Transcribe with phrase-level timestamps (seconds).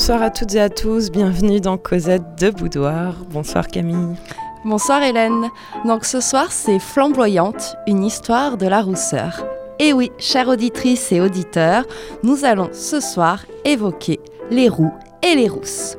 [0.00, 3.16] Bonsoir à toutes et à tous, bienvenue dans Cosette de Boudoir.
[3.28, 4.16] Bonsoir Camille.
[4.64, 5.50] Bonsoir Hélène.
[5.84, 9.44] Donc ce soir c'est Flamboyante, une histoire de la rousseur.
[9.78, 11.84] Et oui, chères auditrices et auditeurs,
[12.22, 14.20] nous allons ce soir évoquer
[14.50, 14.90] les roux
[15.22, 15.98] et les rousses.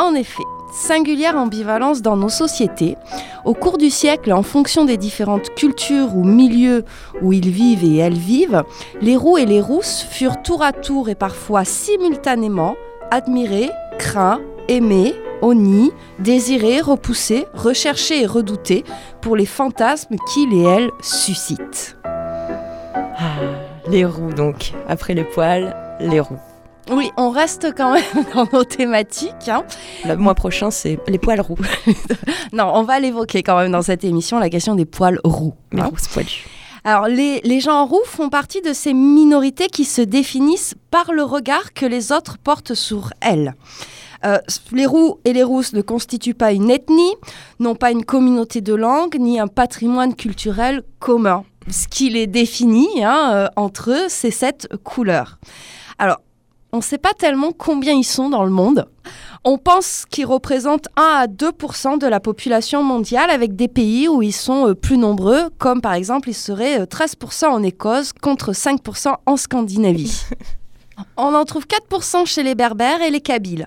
[0.00, 0.42] En effet,
[0.72, 2.96] singulière ambivalence dans nos sociétés.
[3.44, 6.84] Au cours du siècle, en fonction des différentes cultures ou milieux
[7.22, 8.64] où ils vivent et elles vivent,
[9.00, 12.74] les roux et les rousses furent tour à tour et parfois simultanément
[13.12, 18.84] admirés, craints, aimés, honnis, désirés, repoussés, recherchés et redoutés
[19.20, 21.98] pour les fantasmes qu'ils et elles suscitent.
[22.04, 23.36] Ah,
[23.86, 26.38] les roux donc, après les poils, les roux.
[26.90, 28.02] Oui, on reste quand même
[28.34, 29.48] dans nos thématiques.
[29.48, 29.64] Hein.
[30.06, 31.58] Le mois prochain, c'est les poils roux.
[32.54, 35.52] non, on va l'évoquer quand même dans cette émission, la question des poils roux.
[35.70, 35.90] Les hein.
[35.90, 35.96] roux.
[36.84, 41.72] Alors, les, gens roux font partie de ces minorités qui se définissent par le regard
[41.72, 43.54] que les autres portent sur elles.
[44.24, 44.38] Euh,
[44.72, 47.14] les roux et les rousses ne constituent pas une ethnie,
[47.60, 51.44] n'ont pas une communauté de langue, ni un patrimoine culturel commun.
[51.70, 55.38] Ce qui les définit hein, euh, entre eux, c'est cette couleur.
[55.98, 56.18] Alors,
[56.72, 58.88] on ne sait pas tellement combien ils sont dans le monde.
[59.44, 61.50] On pense qu'ils représentent 1 à 2
[61.98, 65.94] de la population mondiale, avec des pays où ils sont euh, plus nombreux, comme par
[65.94, 68.80] exemple ils seraient 13 euh, en Écosse contre 5
[69.26, 70.22] en Scandinavie.
[71.16, 73.66] On en trouve 4% chez les Berbères et les Kabyles.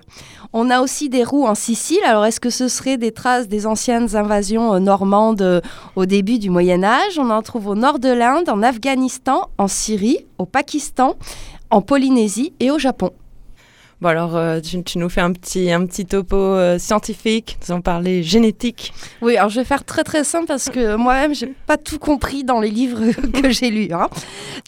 [0.54, 2.00] On a aussi des roux en Sicile.
[2.06, 5.62] Alors, est-ce que ce seraient des traces des anciennes invasions euh, normandes
[5.98, 7.20] au début du Moyen Âge?
[7.20, 11.16] On en trouve au nord de l'Inde, en Afghanistan, en Syrie, au Pakistan
[11.70, 13.12] en Polynésie et au Japon.
[14.02, 17.82] Bon alors, euh, tu, nous fais un petit, un petit topo euh, scientifique, nous allons
[17.82, 18.92] parler génétique.
[19.22, 22.44] Oui, alors je vais faire très très simple parce que moi-même, j'ai pas tout compris
[22.44, 23.00] dans les livres
[23.42, 23.94] que j'ai lus.
[23.94, 24.10] Hein.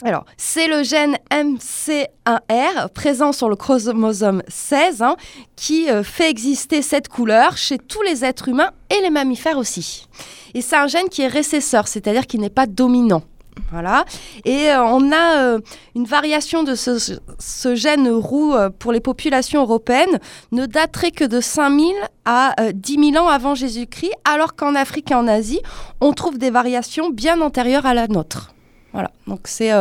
[0.04, 5.18] Alors, c'est le gène MC1R présent sur le chromosome 16 hein,
[5.58, 10.08] qui euh, fait exister cette couleur chez tous les êtres humains et les mammifères aussi.
[10.54, 13.24] Et c'est un gène qui est récesseur, c'est-à-dire qui n'est pas dominant.
[13.72, 14.06] Voilà.
[14.46, 15.60] Et euh, on a euh,
[15.96, 20.20] une variation de ce, gène roux euh, pour les populations européennes
[20.52, 21.94] ne daterait que de 5000
[22.26, 25.62] à 10 000 ans avant Jésus-Christ, alors qu'en Afrique et en Asie,
[26.02, 28.54] on trouve des variations bien antérieures à la nôtre.
[28.94, 29.12] Voilà.
[29.28, 29.72] Donc c'est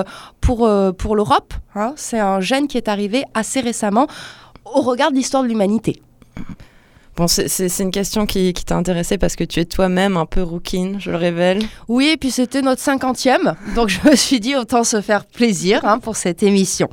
[0.41, 4.07] pour, pour l'Europe, hein, c'est un gène qui est arrivé assez récemment
[4.65, 6.03] au regard de l'histoire de l'humanité.
[7.17, 11.01] Bon, c'est une question qui, t'a intéressé parce que tu es toi-même un peu rouquine,
[11.01, 11.63] je le révèle.
[11.89, 15.81] Oui, et puis c'était notre cinquantième, donc je me suis dit autant se faire plaisir
[15.87, 16.91] hein, pour cette émission.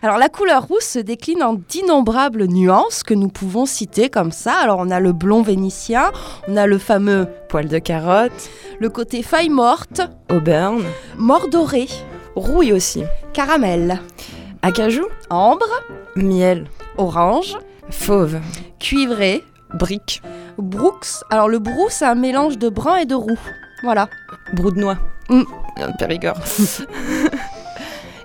[0.00, 4.54] Alors la couleur rousse se décline en d'innombrables nuances que nous pouvons citer comme ça.
[4.54, 6.12] Alors on a le blond vénitien,
[6.48, 8.48] on a le fameux poil de carotte,
[8.80, 10.00] le côté feuille morte,
[10.30, 10.82] auburn,
[11.18, 11.88] mort doré,
[12.36, 13.02] rouille aussi,
[13.34, 14.00] caramel,
[14.62, 15.68] acajou, ambre,
[16.16, 16.64] miel,
[16.96, 17.58] orange,
[17.90, 18.38] fauve,
[18.78, 20.22] cuivré, Brique.
[20.58, 21.24] Brooks.
[21.30, 23.38] Alors le brou, c'est un mélange de brun et de roux.
[23.82, 24.08] Voilà.
[24.52, 24.98] Brou de noix.
[25.28, 25.42] Mm.
[25.98, 26.38] Périgord.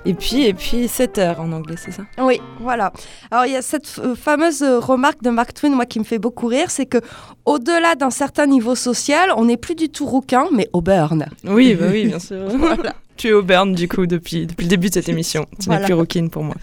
[0.05, 2.03] Et puis, et puis 7 heures en anglais, c'est ça?
[2.17, 2.91] Oui, voilà.
[3.31, 6.03] Alors, il y a cette euh, fameuse euh, remarque de Mark Twain, moi, qui me
[6.03, 6.97] fait beaucoup rire, c'est que
[7.45, 11.27] au delà d'un certain niveau social, on n'est plus du tout rouquin, mais auburn.
[11.45, 12.47] Oui, bah oui, bien sûr.
[13.15, 15.45] Tu es auburn, du coup, depuis, depuis le début de cette émission.
[15.61, 16.55] Tu n'es plus rouquine pour moi.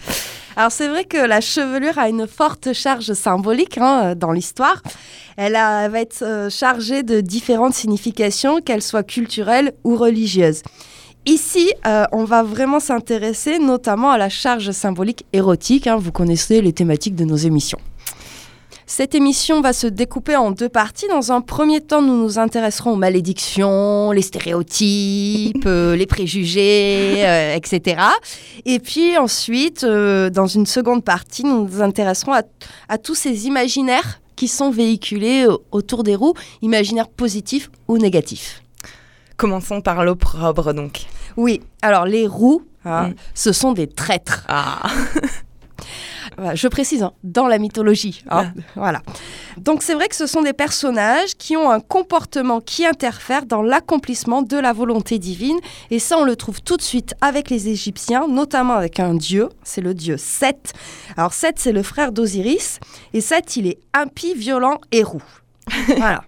[0.57, 4.81] Alors c'est vrai que la chevelure a une forte charge symbolique hein, dans l'histoire.
[5.37, 10.61] Elle, va être euh, chargée de différentes significations, qu'elles soient culturelles ou religieuses.
[11.27, 15.85] Ici, euh, on va vraiment s'intéresser notamment à la charge symbolique érotique.
[15.85, 15.97] Hein.
[15.97, 17.77] vous connaissez les thématiques de nos émissions.
[18.87, 21.07] Cette émission va se découper en deux parties.
[21.07, 27.55] Dans un premier temps, nous nous intéresserons aux malédictions, les stéréotypes, euh, les préjugés, euh,
[27.55, 28.01] etc.
[28.65, 34.47] Et puis ensuite, dans une seconde partie, nous nous intéresserons à, tous ces imaginaires qui
[34.47, 38.61] sont véhiculés autour des roues, imaginaires positifs ou négatifs.
[39.41, 41.01] Commençons par l'opprobre donc.
[41.35, 43.13] Oui, alors les roues, hein, mm.
[43.33, 44.45] ce sont des traîtres.
[44.47, 44.83] Ah
[46.53, 48.23] je précise, hein, dans la mythologie.
[48.29, 48.53] Hein.
[48.75, 49.01] Voilà.
[49.57, 53.63] Donc c'est vrai que ce sont des personnages qui ont un comportement qui interfère dans
[53.63, 55.57] l'accomplissement de la volonté divine.
[55.89, 59.49] Et ça, on le trouve tout de suite avec les Égyptiens, notamment avec un dieu,
[59.63, 60.73] c'est le dieu Seth.
[61.17, 62.79] Alors Seth, c'est le frère d'Osiris.
[63.15, 65.23] Et Seth, il est impie, violent et roux.
[65.97, 66.21] voilà.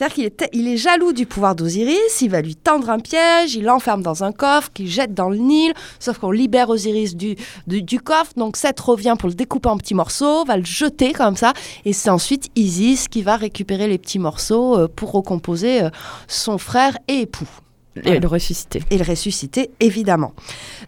[0.00, 3.54] C'est-à-dire qu'il est, il est jaloux du pouvoir d'Osiris, il va lui tendre un piège,
[3.54, 7.36] il l'enferme dans un coffre qu'il jette dans le Nil, sauf qu'on libère Osiris du,
[7.66, 11.36] du, coffre, donc Seth revient pour le découper en petits morceaux, va le jeter comme
[11.36, 11.52] ça,
[11.84, 15.90] et c'est ensuite Isis qui va récupérer les petits morceaux euh, pour recomposer euh,
[16.28, 17.60] son frère et époux.
[18.04, 18.82] Et le ressusciter.
[18.90, 20.32] Et le ressusciter, évidemment.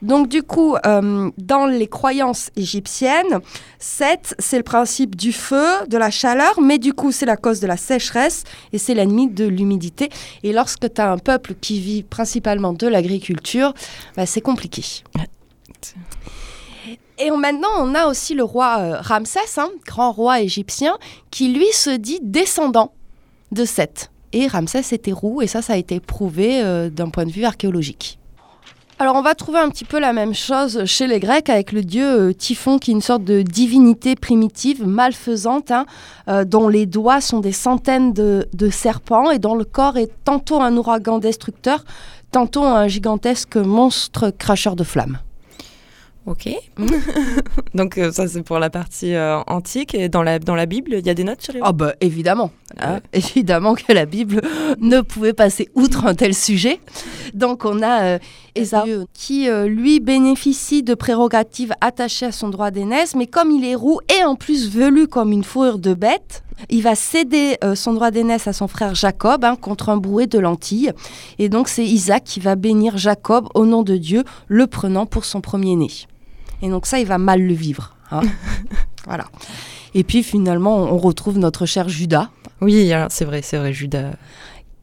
[0.03, 3.41] Donc du coup, euh, dans les croyances égyptiennes,
[3.81, 7.59] Seth, c'est le principe du feu, de la chaleur, mais du coup, c'est la cause
[7.59, 10.11] de la sécheresse et c'est l'ennemi de l'humidité.
[10.45, 13.75] Et lorsque tu as un peuple qui vit principalement de l'agriculture,
[14.17, 15.03] bah, c'est compliqué.
[17.19, 20.97] Et maintenant, on a aussi le roi euh, Ramsès, hein, grand roi égyptien,
[21.31, 22.93] qui lui se dit descendant
[23.51, 24.12] de Seth.
[24.32, 27.44] Et Ramsès était roux, et ça, ça a été prouvé euh, d'un point de vue
[27.44, 28.19] archéologique.
[28.99, 31.82] Alors on va trouver un petit peu la même chose chez les Grecs avec le
[31.82, 35.87] dieu euh, Typhon qui est une sorte de divinité primitive, malfaisante, hein,
[36.44, 40.76] dont les doigts sont des centaines de, serpents et dont le corps est tantôt un
[40.76, 41.84] ouragan destructeur,
[42.31, 45.19] tantôt un gigantesque monstre cracheur de flammes.
[46.25, 46.49] Ok.
[47.75, 50.95] Donc euh, ça c'est pour la partie euh, antique et dans la dans la Bible
[50.97, 51.59] il y a des notes sur les.
[51.63, 53.01] Ah bah évidemment, hein.
[53.13, 54.41] évidemment que la Bible
[54.81, 56.79] ne pouvait passer outre un tel sujet.
[57.35, 63.17] Donc on a euh, qui euh, lui bénéficie de prérogatives attachées à son droit d'aînesse,
[63.17, 66.83] mais comme il est roux et en plus velu comme une fourrure de bête, il
[66.83, 70.93] va céder son droit d'aînesse à son frère Jacob hein, contre un brouet de lentilles.
[71.41, 75.25] Et donc c'est Isaac qui va bénir Jacob au nom de Dieu, le prenant pour
[75.25, 75.89] son premier-né.
[76.62, 77.97] Et donc ça, il va mal le vivre.
[78.11, 78.23] Hein.
[79.06, 79.25] voilà.
[79.94, 82.31] Et puis finalement, on retrouve notre cher Judas.
[82.61, 84.12] Oui, c'est vrai, c'est vrai, Judas.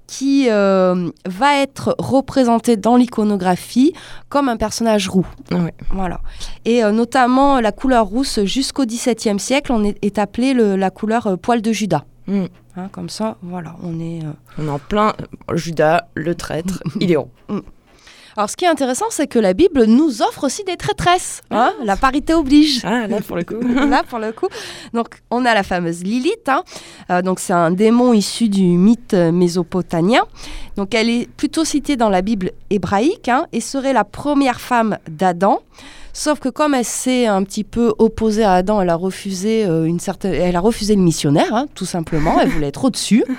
[0.05, 3.93] Qui euh, va être représenté dans l'iconographie
[4.27, 5.25] comme un personnage roux.
[5.51, 5.69] Oui.
[5.91, 6.19] Voilà.
[6.65, 11.27] Et euh, notamment la couleur rousse jusqu'au XVIIe siècle, on est, est appelé la couleur
[11.27, 12.05] euh, poil de Judas.
[12.27, 12.45] Mm.
[12.75, 14.19] Hein, comme ça, voilà, on est.
[14.57, 15.13] On est en plein
[15.53, 17.29] Judas, le traître, il est roux.
[18.39, 21.41] Alors, ce qui est intéressant, c'est que la Bible nous offre aussi des traîtresses.
[21.51, 22.79] Hein la parité oblige.
[22.85, 23.59] Ah, là, pour le coup.
[23.89, 24.47] là, pour le coup.
[24.93, 26.47] Donc, on a la fameuse Lilith.
[26.47, 26.63] Hein.
[27.09, 30.21] Euh, donc, c'est un démon issu du mythe mésopotamien.
[30.77, 34.99] Donc, elle est plutôt citée dans la Bible hébraïque hein, et serait la première femme
[35.09, 35.59] d'Adam.
[36.13, 39.83] Sauf que comme elle s'est un petit peu opposée à Adam, elle a refusé euh,
[39.83, 42.39] une certaine, elle a refusé le missionnaire, hein, tout simplement.
[42.39, 43.25] Elle voulait être au-dessus.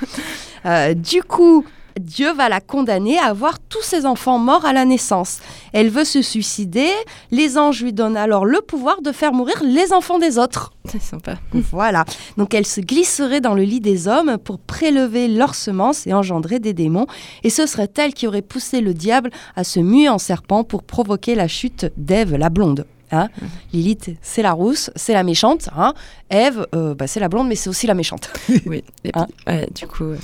[0.66, 1.64] Euh, du coup,
[1.98, 5.40] Dieu va la condamner à avoir tous ses enfants morts à la naissance.
[5.72, 6.88] Elle veut se suicider,
[7.30, 10.72] les anges lui donnent alors le pouvoir de faire mourir les enfants des autres.
[10.86, 11.36] C'est sympa.
[11.52, 12.04] Voilà.
[12.36, 16.58] Donc elle se glisserait dans le lit des hommes pour prélever leurs semences et engendrer
[16.58, 17.06] des démons.
[17.42, 20.82] Et ce serait elle qui aurait poussé le diable à se muer en serpent pour
[20.82, 22.86] provoquer la chute d'Ève la blonde.
[23.12, 23.48] Hein mhm.
[23.72, 25.68] Lilith, c'est la rousse, c'est la méchante.
[25.76, 25.94] Hein
[26.28, 28.30] Ève, euh, bah, c'est la blonde, mais c'est aussi la méchante.
[28.66, 28.84] oui.
[29.04, 29.26] Et hein
[29.74, 30.04] du coup.
[30.04, 30.16] Euh,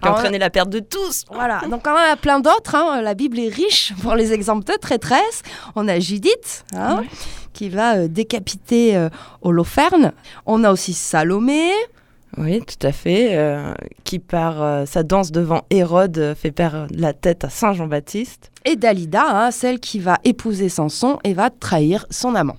[0.00, 1.24] qui a entraîné la perte de tous.
[1.30, 2.74] Voilà, donc on a plein d'autres.
[2.74, 3.02] Hein.
[3.02, 5.42] La Bible est riche pour les exemples de traîtresse.
[5.74, 7.02] On a Judith, hein,
[7.52, 9.08] qui va euh, décapiter euh,
[9.42, 10.12] Holoferne.
[10.44, 11.70] On a aussi Salomé.
[12.38, 13.36] Oui, tout à fait.
[13.36, 13.72] Euh,
[14.04, 18.50] qui par sa danse devant Hérode fait perdre la tête à Saint Jean-Baptiste.
[18.64, 22.56] Et Dalida, hein, celle qui va épouser Samson et va trahir son amant.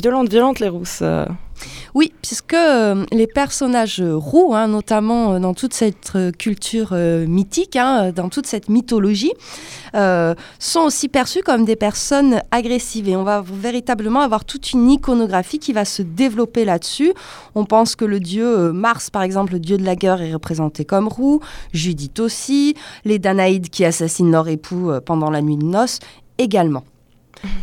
[0.00, 1.02] Violente, violente les rousses.
[1.94, 7.76] Oui, puisque euh, les personnages roux, hein, notamment euh, dans toute cette euh, culture mythique,
[7.76, 9.32] hein, dans toute cette mythologie,
[10.58, 13.08] sont aussi perçus comme des personnes agressives.
[13.08, 17.12] Et on va véritablement avoir toute une iconographie qui va se développer là-dessus.
[17.54, 20.84] On pense que le dieu Mars, par exemple, le dieu de la guerre, est représenté
[20.84, 21.40] comme roux,
[21.72, 26.00] Judith aussi, les Danaïdes qui assassinent leur époux pendant la nuit de noces
[26.38, 26.84] également.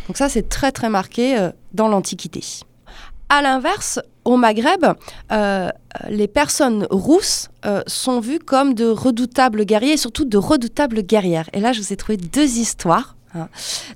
[0.08, 2.42] Donc ça, c'est très très marqué dans l'Antiquité.
[3.30, 4.86] À l'inverse, au Maghreb,
[5.32, 5.70] euh,
[6.10, 11.50] les personnes rousses euh, sont vues comme de redoutables guerriers et surtout de redoutables guerrières.
[11.54, 13.48] Et là, je vous ai trouvé deux histoires hein,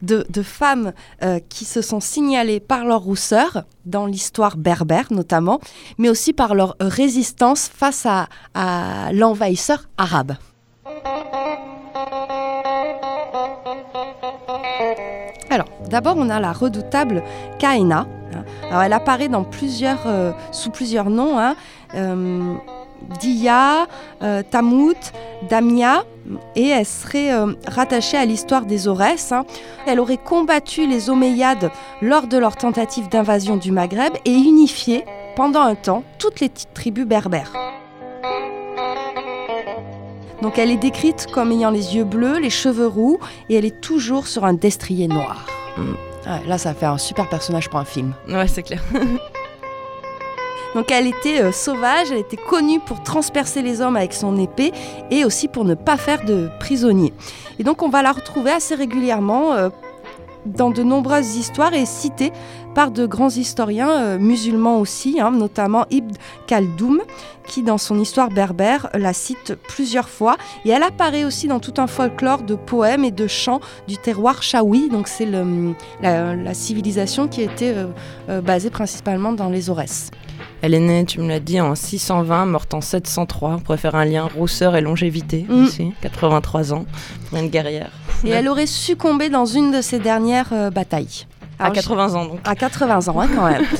[0.01, 0.93] de, femmes
[1.23, 5.59] euh, qui se sont signalées par leur rousseur, dans l'histoire berbère notamment,
[5.97, 10.33] mais aussi par leur résistance face à l'envahisseur arabe.
[15.49, 17.23] Alors, d'abord, on a la redoutable
[17.57, 18.05] Kaina.
[18.71, 21.39] Elle apparaît euh, sous plusieurs noms.
[21.39, 21.55] Hein.
[21.95, 22.53] Euh,
[23.19, 23.87] Dia,
[24.21, 24.97] euh, Tamout,
[25.49, 26.03] Damia,
[26.55, 27.31] et elle serait
[27.65, 29.31] rattachée à l'histoire des Aurès.
[29.31, 29.45] Hein.
[29.87, 35.61] Elle aurait combattu les Omeyyades lors de leur tentative d'invasion du Maghreb et unifié pendant
[35.61, 37.53] un temps toutes les tribus berbères.
[40.41, 43.19] Donc elle est décrite comme ayant les yeux bleus, les cheveux roux
[43.49, 45.45] et elle est toujours sur un destrier noir.
[45.77, 46.47] Mm.
[46.47, 48.13] là, ça fait un super personnage pour un film.
[48.27, 48.81] Ouais, c'est clair.
[50.75, 54.71] Donc elle était euh, sauvage, elle était connue pour transpercer les hommes avec son épée
[55.09, 57.13] et aussi pour ne pas faire de prisonniers.
[57.57, 59.69] Et donc on va la retrouver assez régulièrement euh,
[60.45, 62.31] dans de nombreuses histoires et citée
[62.73, 66.13] par de grands historiens euh, musulmans aussi, hein, notamment Ibn
[66.47, 67.01] Khaldoum,
[67.49, 70.37] qui dans son histoire berbère la cite plusieurs fois.
[70.63, 74.41] Et elle apparaît aussi dans tout un folklore de poèmes et de chants du terroir
[74.43, 77.87] chaoui, donc c'est la, la, civilisation qui était euh,
[78.29, 80.11] euh, basée principalement dans les Aurès.
[80.61, 83.55] Elle est née, tu me l'as dit, en 620, morte en 703.
[83.55, 85.63] On pourrait faire un lien rousseur et longévité mm.
[85.63, 85.93] aussi.
[86.01, 86.85] 83 ans,
[87.33, 87.91] une guerrière.
[88.23, 91.25] Et elle aurait succombé dans une de ses dernières euh, batailles.
[91.59, 92.39] À 80 ans donc.
[92.43, 93.65] À 80 ans, hein, quand même.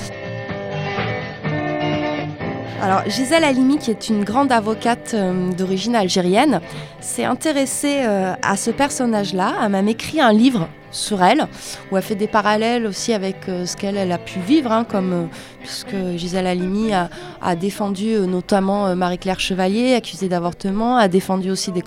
[2.82, 6.62] Alors Gisèle Halimi, qui est une grande avocate euh, d'origine algérienne,
[7.02, 9.54] s'est intéressée euh, à ce personnage-là.
[9.62, 11.46] Elle m'a écrit un livre sur elle,
[11.92, 15.28] où elle fait des parallèles aussi avec euh, ce qu'elle a pu vivre, hein, comme
[15.60, 21.84] puisque Gisèle Halimi a, défendu notamment Marie-Claire Chevalier, accusée d'avortement, a défendu aussi des,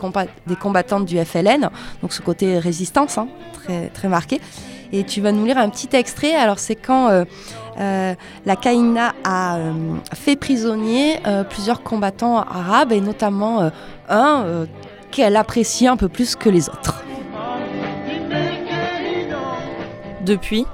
[0.47, 1.71] des, combattantes du FLN,
[2.03, 4.41] donc ce côté résistance hein, très, très marqué.
[4.93, 6.35] Et tu vas nous lire un petit extrait.
[6.35, 7.25] Alors c'est quand
[7.79, 9.73] euh, la Kaïna a euh,
[10.15, 13.71] fait prisonnier euh, plusieurs combattants arabes et notamment
[14.09, 14.67] un
[15.11, 17.05] qu'elle apprécie un peu plus que les autres.
[20.25, 20.67] Depuis,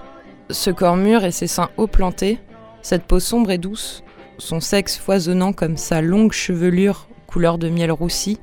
[0.50, 2.38] ce corps mûr et ses seins haut plantés,
[2.82, 4.02] cette peau sombre et douce,
[4.38, 8.38] son sexe foisonnant comme sa longue chevelure couleur de miel roussi,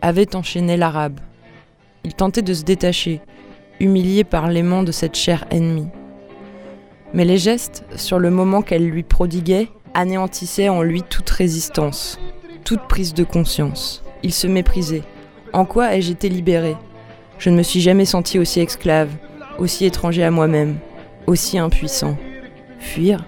[0.00, 1.20] avait enchaîné l'arabe.
[2.04, 3.20] Il tentait de se détacher,
[3.80, 5.88] humilié par l'aimant de cette chair ennemie.
[7.12, 12.20] Mais les gestes, sur le moment qu'elle lui prodiguait, anéantissaient en lui toute résistance,
[12.62, 14.04] toute prise de conscience.
[14.22, 15.02] Il se méprisait.
[15.52, 16.76] En quoi ai-je été libérée?
[17.38, 19.08] Je ne me suis jamais senti aussi esclave,
[19.58, 20.76] aussi étranger à moi-même,
[21.26, 22.16] aussi impuissant.
[22.78, 23.24] Fuir?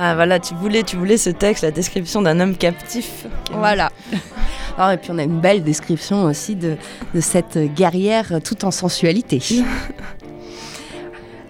[0.00, 3.26] Ah voilà, tu voulais, tu voulais ce texte, la description d'un homme captif.
[3.50, 3.90] Voilà.
[4.78, 6.76] Ah, et puis on a une belle description aussi de,
[7.20, 9.42] cette guerrière tout en sensualité.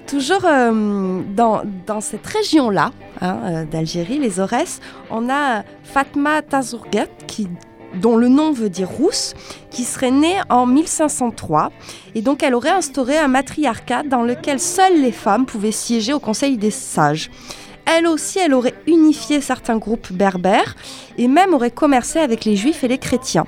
[0.06, 1.62] Toujours euh, dans,
[2.00, 7.48] cette région-là hein, euh, d'Algérie, les Aurès, on a Fatma Tazourgat, qui,
[8.00, 9.34] dont le nom veut dire rousse,
[9.70, 11.70] qui serait née en 1503.
[12.14, 16.20] Et donc elle aurait instauré un matriarcat dans lequel seules les femmes pouvaient siéger au
[16.20, 17.28] Conseil des sages.
[17.90, 20.76] Elle aussi, elle aurait unifié certains groupes berbères
[21.16, 23.46] et même aurait commercé avec les juifs et les chrétiens.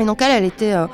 [0.00, 0.86] Et donc elle, elle était euh,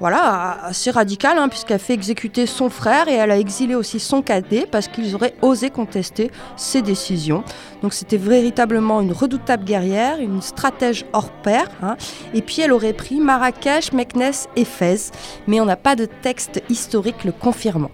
[0.00, 4.22] voilà, assez radicale hein, puisqu'elle fait exécuter son frère et elle a exilé aussi son
[4.22, 7.44] cadet parce qu'ils auraient osé contester ses décisions.
[7.82, 11.68] Donc c'était véritablement une redoutable guerrière, une stratège hors pair.
[11.82, 11.96] Hein.
[12.32, 15.10] Et puis elle aurait pris Marrakech, Meknès Fès,
[15.46, 17.90] mais on n'a pas de texte historique le confirmant.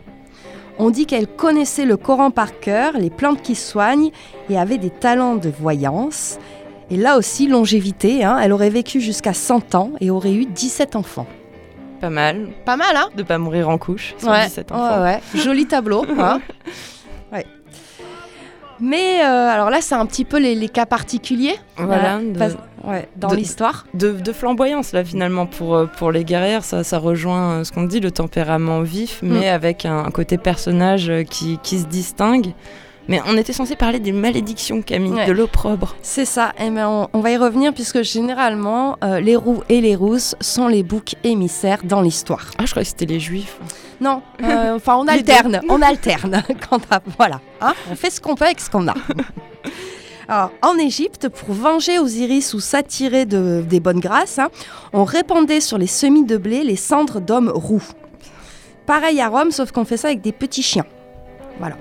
[0.78, 4.10] On dit qu'elle connaissait le Coran par cœur, les plantes qui soignent
[4.48, 6.38] et avait des talents de voyance.
[6.90, 10.96] Et là aussi, longévité, hein, elle aurait vécu jusqu'à 100 ans et aurait eu 17
[10.96, 11.26] enfants.
[12.00, 12.48] Pas mal.
[12.64, 14.44] Pas mal, hein De pas mourir en couche ouais.
[14.46, 15.02] 17 enfants.
[15.02, 15.20] Ouais, ouais.
[15.34, 16.04] Joli tableau.
[16.18, 16.40] hein
[17.32, 17.44] ouais.
[18.80, 21.56] Mais euh, alors là, c'est un petit peu les, cas particuliers.
[21.76, 22.20] Voilà.
[22.84, 23.86] ouais, dans l'histoire.
[23.94, 26.64] De, flamboyance, là, finalement, pour, euh, pour les guerrières.
[26.64, 29.28] Ça, ça rejoint euh, ce qu'on dit, le tempérament vif, mm.
[29.28, 32.52] mais avec un, côté personnage qui, qui se distingue.
[33.08, 35.96] Mais on était censé parler des malédictions, Camille, de l'opprobre.
[36.02, 36.52] C'est ça.
[36.58, 40.68] Et eh ben on, va y revenir puisque généralement, les roux et les rousses sont
[40.68, 42.50] les boucs émissaires dans l'histoire.
[42.58, 43.58] Ah, je croyais que c'était les juifs.
[44.00, 46.42] Non, euh, enfin on alterne, on alterne.
[46.70, 46.80] Quand
[47.16, 48.94] voilà, hein, on fait ce qu'on peut avec ce qu'on a.
[50.30, 54.50] Alors, en Égypte, pour venger Osiris ou s'attirer de, des bonnes grâces, hein,
[54.92, 57.82] on répandait sur les semis de blé les cendres d'hommes roux.
[58.84, 60.84] Pareil à Rome, sauf qu'on fait ça avec des petits chiens.
[61.58, 61.76] Voilà.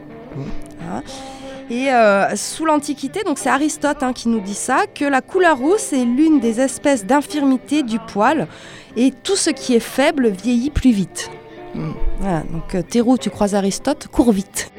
[0.82, 1.04] Hein.
[1.70, 5.92] Et euh, sous l'Antiquité, donc c'est Aristote qui nous dit ça, que la couleur rousse
[5.92, 8.48] est l'une des espèces d'infirmité du poil,
[8.96, 11.30] et tout ce qui est faible vieillit plus vite.
[12.20, 14.72] Voilà, donc euh, Théroux, tu croises Aristote, cours vite.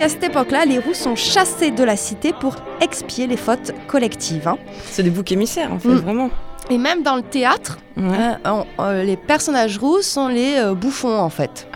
[0.00, 4.48] À cette époque-là, les roux sont chassés de la cité pour expier les fautes collectives.
[4.48, 4.56] Hein.
[4.84, 5.96] C'est des boucs émissaires, en fait, mm.
[5.96, 6.30] vraiment.
[6.70, 11.30] Et même dans le théâtre, hein, euh, les personnages roux sont les euh, bouffons, en
[11.30, 11.68] fait.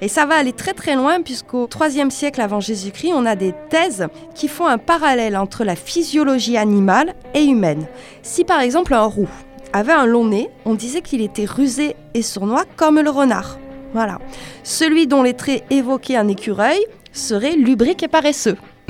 [0.00, 3.54] Et ça va aller très très loin puisqu'au IIIe siècle avant Jésus-Christ, on a des
[3.70, 7.86] thèses qui font un parallèle entre la physiologie animale et humaine.
[8.22, 9.28] Si par exemple un roux
[9.72, 13.58] avait un long nez, on disait qu'il était rusé et sournois comme le renard.
[13.92, 14.18] Voilà.
[14.62, 16.78] Celui dont les traits évoquaient un écureuil
[17.12, 18.56] serait lubrique et paresseux.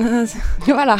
[0.65, 0.97] voilà.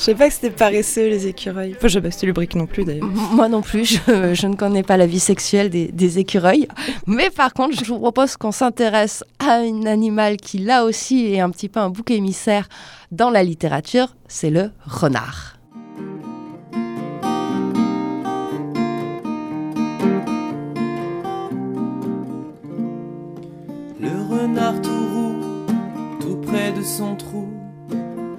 [0.00, 1.74] Je sais pas que c'était paresseux les écureuils.
[1.76, 3.06] Enfin, je sais pas c'était lubrique non plus d'ailleurs.
[3.06, 6.66] Moi non plus, je, je ne connais pas la vie sexuelle des, des écureuils.
[7.06, 11.40] Mais par contre, je vous propose qu'on s'intéresse à un animal qui là aussi est
[11.40, 12.66] un petit peu un bouc émissaire
[13.10, 15.58] dans la littérature, c'est le renard.
[24.00, 25.66] Le renard tout roux,
[26.20, 27.59] tout près de son trou,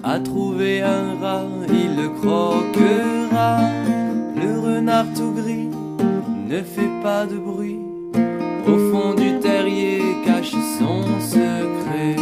[0.04, 3.58] a trouvé un rat, il le croquera.
[4.36, 5.68] Le renard tout gris
[6.48, 7.78] ne fait pas de bruit,
[8.66, 12.16] au fond du terrier cache son secret.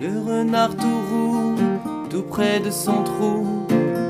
[0.00, 1.54] Le renard tout roux,
[2.10, 3.46] tout près de son trou,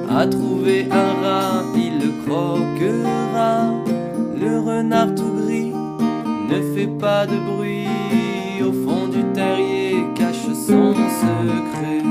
[0.08, 3.83] a trouvé un rat, il le croquera.
[4.44, 5.72] Le renard tout gris
[6.50, 7.86] ne fait pas de bruit,
[8.62, 12.02] au fond du terrier cache son secret.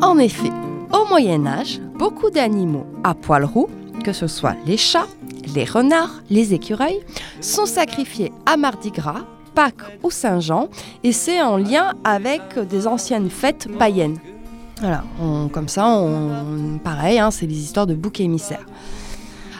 [0.00, 0.52] En effet,
[0.92, 3.68] au Moyen Âge, beaucoup d'animaux à poils roux,
[4.04, 5.08] que ce soit les chats,
[5.52, 7.00] les renards, les écureuils,
[7.40, 9.24] sont sacrifiés à Mardi Gras,
[9.56, 10.68] Pâques ou Saint-Jean,
[11.02, 14.18] et c'est en lien avec des anciennes fêtes païennes.
[14.78, 15.02] Voilà,
[15.52, 18.64] comme ça, on, pareil, hein, c'est les histoires de boucs émissaires.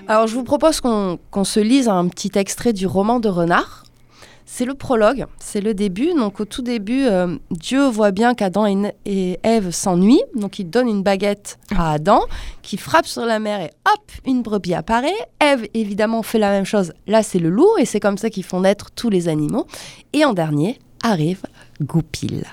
[0.07, 3.85] Alors je vous propose qu'on se lise un petit extrait du roman de Renard.
[4.45, 6.13] C'est le prologue, c'est le début.
[6.13, 8.67] Donc au tout début, euh, Dieu voit bien qu'Adam
[9.07, 10.23] et Ève s'ennuient.
[10.35, 12.21] Donc il donne une baguette à Adam
[12.61, 15.17] qui frappe sur la mer et hop, une brebis apparaît.
[15.41, 16.93] Ève évidemment fait la même chose.
[17.07, 19.67] Là c'est le loup et c'est comme ça qu'ils font naître tous les animaux.
[20.13, 21.41] Et en dernier arrive
[21.81, 22.45] Goupil.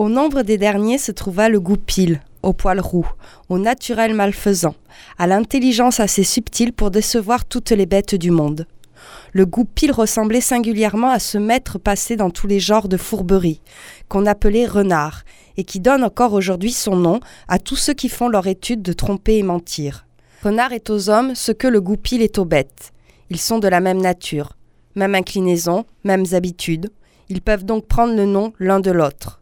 [0.00, 3.06] Au nombre des derniers se trouva le goupil, au poil roux,
[3.50, 4.74] au naturel malfaisant,
[5.18, 8.66] à l'intelligence assez subtile pour décevoir toutes les bêtes du monde.
[9.34, 13.60] Le goupil ressemblait singulièrement à ce maître passé dans tous les genres de fourberie,
[14.08, 15.24] qu'on appelait renard,
[15.58, 18.94] et qui donne encore aujourd'hui son nom à tous ceux qui font leur étude de
[18.94, 20.06] tromper et mentir.
[20.42, 22.94] Renard est aux hommes ce que le goupil est aux bêtes.
[23.28, 24.56] Ils sont de la même nature,
[24.94, 26.90] même inclinaison, mêmes habitudes.
[27.28, 29.39] Ils peuvent donc prendre le nom l'un de l'autre.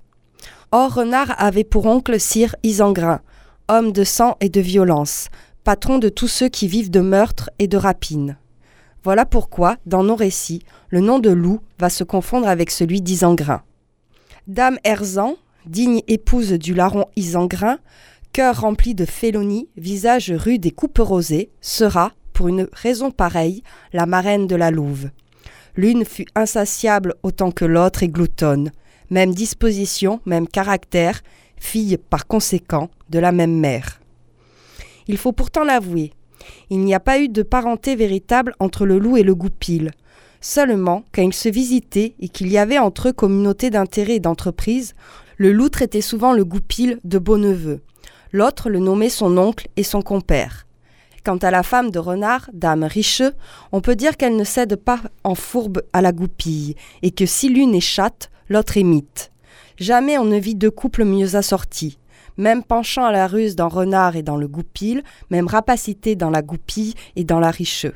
[0.70, 3.22] Or, Renard avait pour oncle Sire Isengrin,
[3.68, 5.28] homme de sang et de violence,
[5.64, 8.36] patron de tous ceux qui vivent de meurtre et de rapine.
[9.02, 13.62] Voilà pourquoi, dans nos récits, le nom de loup va se confondre avec celui d'Isengrin.
[14.46, 17.78] Dame Erzan, digne épouse du larron Isengrin,
[18.34, 23.62] cœur rempli de félonie, visage rude et coupe rosée, sera, pour une raison pareille,
[23.94, 25.08] la marraine de la louve.
[25.76, 28.70] L'une fut insatiable autant que l'autre et gloutonne,
[29.10, 31.22] même disposition, même caractère,
[31.56, 34.00] fille par conséquent de la même mère.
[35.06, 36.12] Il faut pourtant l'avouer,
[36.70, 39.90] il n'y a pas eu de parenté véritable entre le loup et le goupil.
[40.40, 44.94] Seulement, quand ils se visitaient et qu'il y avait entre eux communauté d'intérêt et d'entreprise,
[45.36, 47.80] le loup traitait souvent le goupil de beau-neveu.
[48.32, 50.66] L'autre le nommait son oncle et son compère.
[51.24, 53.32] Quant à la femme de renard, dame Richeux,
[53.72, 57.48] on peut dire qu'elle ne cède pas en fourbe à la goupille, et que si
[57.48, 59.30] l'une est chatte, l'autre est mythe.
[59.78, 61.98] Jamais on ne vit deux couples mieux assortis.
[62.36, 66.42] Même penchant à la ruse dans renard et dans le goupil, même rapacité dans la
[66.42, 67.94] goupille et dans la richeux.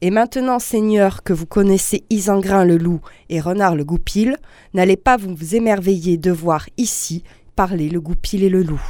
[0.00, 4.36] Et maintenant, Seigneur, que vous connaissez Isengrin le loup et Renard le goupil,
[4.72, 7.24] n'allez pas vous émerveiller de voir ici
[7.56, 8.80] parler le goupil et le loup.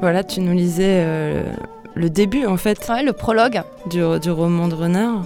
[0.00, 1.44] Voilà, tu nous lisais euh,
[1.94, 3.62] le début en fait Ouais, le prologue.
[3.86, 5.24] du, du roman de Renard.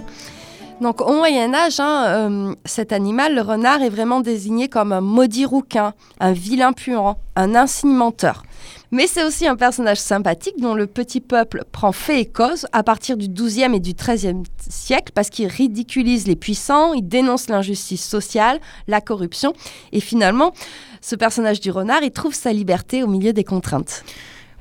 [0.81, 5.01] Donc au Moyen Âge, hein, euh, cet animal, le renard, est vraiment désigné comme un
[5.01, 8.43] maudit rouquin, un vilain puant, un insigne menteur.
[8.91, 12.83] Mais c'est aussi un personnage sympathique dont le petit peuple prend fait et cause à
[12.83, 18.07] partir du XIIe et du XIIIe siècle parce qu'il ridiculise les puissants, il dénonce l'injustice
[18.07, 19.53] sociale, la corruption
[19.91, 20.53] et finalement,
[21.01, 24.03] ce personnage du renard, il trouve sa liberté au milieu des contraintes.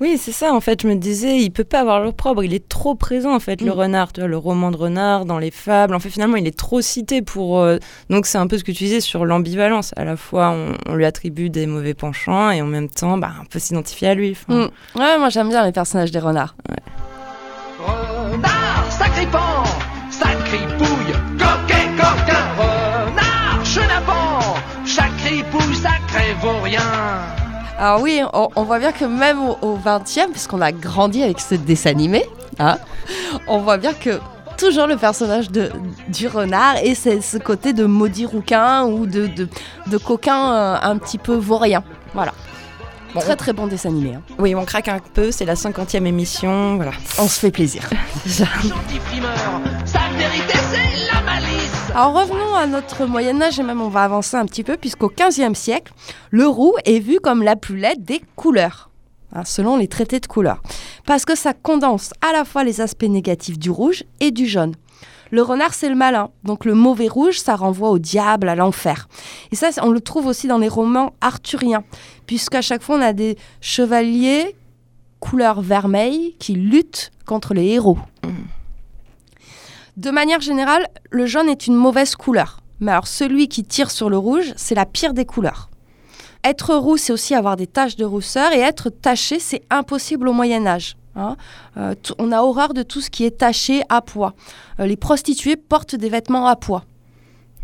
[0.00, 0.82] Oui, c'est ça en fait.
[0.82, 2.44] Je me disais, il peut pas avoir l'opprobre.
[2.44, 3.78] Il est trop présent en fait, le Mm.
[3.78, 4.12] renard.
[4.12, 5.94] Tu vois, le roman de renard dans les fables.
[5.94, 7.60] En fait, finalement, il est trop cité pour.
[7.60, 7.78] euh,
[8.10, 9.92] Donc, c'est un peu ce que tu disais sur l'ambivalence.
[9.96, 13.30] À la fois, on, on lui attribue des mauvais penchants et en même temps, bah,
[13.40, 14.32] on peut s'identifier à lui.
[14.32, 14.98] Enfin, Mm.
[15.00, 16.56] Ouais, moi j'aime bien les personnages des renards.
[16.68, 16.80] Renard,
[27.78, 31.40] Alors oui, on, on voit bien que même au, au 20e, puisqu'on a grandi avec
[31.40, 32.24] ce dessin animé,
[32.58, 32.78] hein,
[33.46, 34.18] on voit bien que
[34.56, 35.70] toujours le personnage de,
[36.08, 39.48] du renard et c'est ce côté de maudit rouquin ou de, de,
[39.88, 41.84] de coquin euh, un petit peu vaurien.
[42.14, 42.32] Voilà.
[43.14, 44.14] Bon, très très bon dessin animé.
[44.14, 44.22] hein.
[44.38, 46.92] Oui, on craque un peu, c'est la 50e émission, voilà.
[47.18, 47.82] On se fait plaisir.
[48.26, 49.32] Gentil frimeur,
[49.84, 50.95] sa vérité c'est la malice.
[51.98, 55.08] Alors revenons à notre Moyen Âge et même on va avancer un petit peu puisqu'au
[55.08, 55.94] XVe siècle,
[56.30, 58.90] le roux est vu comme la plus laide des couleurs,
[59.32, 60.60] hein, selon les traités de couleurs,
[61.06, 64.74] parce que ça condense à la fois les aspects négatifs du rouge et du jaune.
[65.30, 69.08] Le renard, c'est le malin, donc le mauvais rouge, ça renvoie au diable, à l'enfer.
[69.50, 71.82] Et ça, on le trouve aussi dans les romans arthuriens,
[72.26, 74.54] puisqu'à chaque fois, on a des chevaliers
[75.18, 77.96] couleur vermeille qui luttent contre les héros.
[79.96, 82.60] De manière générale, le jaune est une mauvaise couleur.
[82.80, 85.70] Mais alors celui qui tire sur le rouge, c'est la pire des couleurs.
[86.44, 90.32] Être roux, c'est aussi avoir des taches de rousseur et être taché, c'est impossible au
[90.34, 90.96] Moyen Âge.
[91.16, 91.36] hein.
[91.78, 94.34] Euh, on a horreur de tout ce qui est taché à pois.
[94.80, 96.84] Euh, les prostituées portent des vêtements à pois.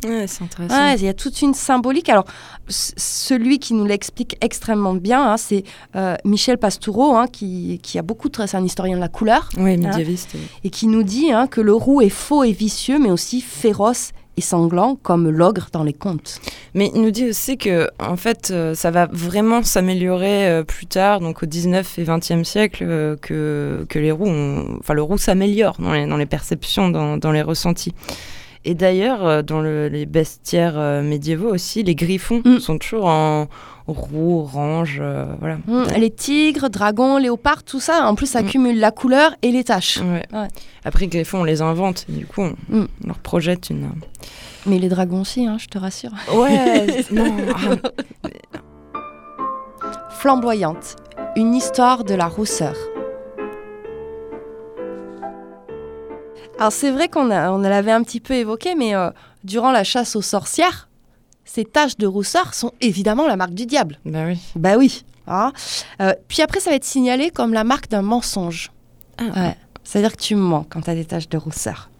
[0.04, 0.74] Ouais, c'est intéressant.
[0.76, 2.08] Ouais, il y a toute une symbolique.
[2.08, 2.24] Alors,
[2.68, 5.64] celui qui nous l'explique extrêmement bien, hein, c'est
[5.96, 8.34] euh, Michel Pastoureau, hein, qui, qui a beaucoup de...
[8.46, 10.30] C'est un historien de la couleur Oui, médiéviste.
[10.34, 10.40] oui.
[10.64, 14.12] et qui nous dit hein, que le roux est faux et vicieux, mais aussi féroce
[14.38, 16.40] et sanglant, comme l'ogre dans les contes.
[16.72, 20.86] Mais il nous dit aussi que, en fait, euh, ça va vraiment s'améliorer euh, plus
[20.86, 25.02] tard, donc au 19 et 20e siècle, euh, que, que les roux, ont- enfin le
[25.02, 27.92] roux s'améliore dans les, dans les perceptions, dans, dans les ressentis.
[28.64, 32.58] Et d'ailleurs, euh, dans le- les bestiaires euh, médiévaux aussi, les griffons Mm.
[32.60, 33.48] sont toujours en
[33.88, 35.56] roux, orange, euh, voilà.
[35.68, 38.46] Hum, Les tigres, dragons, léopards, tout ça, en plus, ça Mm.
[38.46, 39.98] cumule la couleur et les taches.
[39.98, 40.22] Ouais.
[40.32, 40.48] Ouais.
[40.84, 42.86] Après, les griffons, on les invente, du coup, on, Mm.
[43.04, 43.88] on leur projette une...
[44.66, 46.12] Mais les dragons aussi, hein, je te rassure.
[46.32, 47.34] Ouais, non,
[50.10, 50.96] Flamboyante,
[51.36, 52.76] une histoire de la rousseur.
[56.58, 59.10] Alors c'est vrai qu'on a- on l'avait un petit peu évoqué, mais euh,
[59.44, 60.88] durant la chasse aux sorcières,
[61.44, 63.98] ces taches de rousseur sont évidemment la marque du diable.
[64.04, 64.40] bah oui.
[64.56, 65.04] Bah oui.
[65.26, 65.52] hein.
[66.00, 68.70] Euh, puis après, ça va être signalé comme la marque d'un mensonge.
[69.18, 69.24] Ah.
[69.36, 69.56] Ouais.
[69.84, 71.90] C'est-à-dire que tu mens quand tu as des taches de rousseur.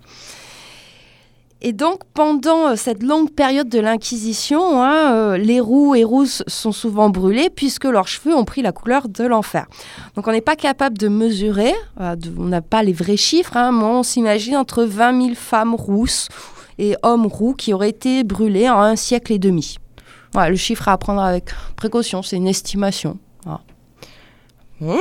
[1.64, 6.42] Et donc, pendant euh, cette longue période de l'Inquisition, hein, euh, les roux et rousses
[6.48, 9.66] sont souvent brûlés puisque leurs cheveux ont pris la couleur de l'enfer.
[10.16, 13.70] Donc, on n'est pas capable de mesurer, euh, on n'a pas les vrais chiffres, hein,
[13.70, 16.28] mais on s'imagine entre 20 000 femmes rousses
[16.78, 19.76] et hommes roux qui auraient été brûlés en un siècle et demi.
[20.32, 23.18] Voilà, le chiffre à prendre avec précaution, c'est une estimation.
[24.82, 24.98] Bon.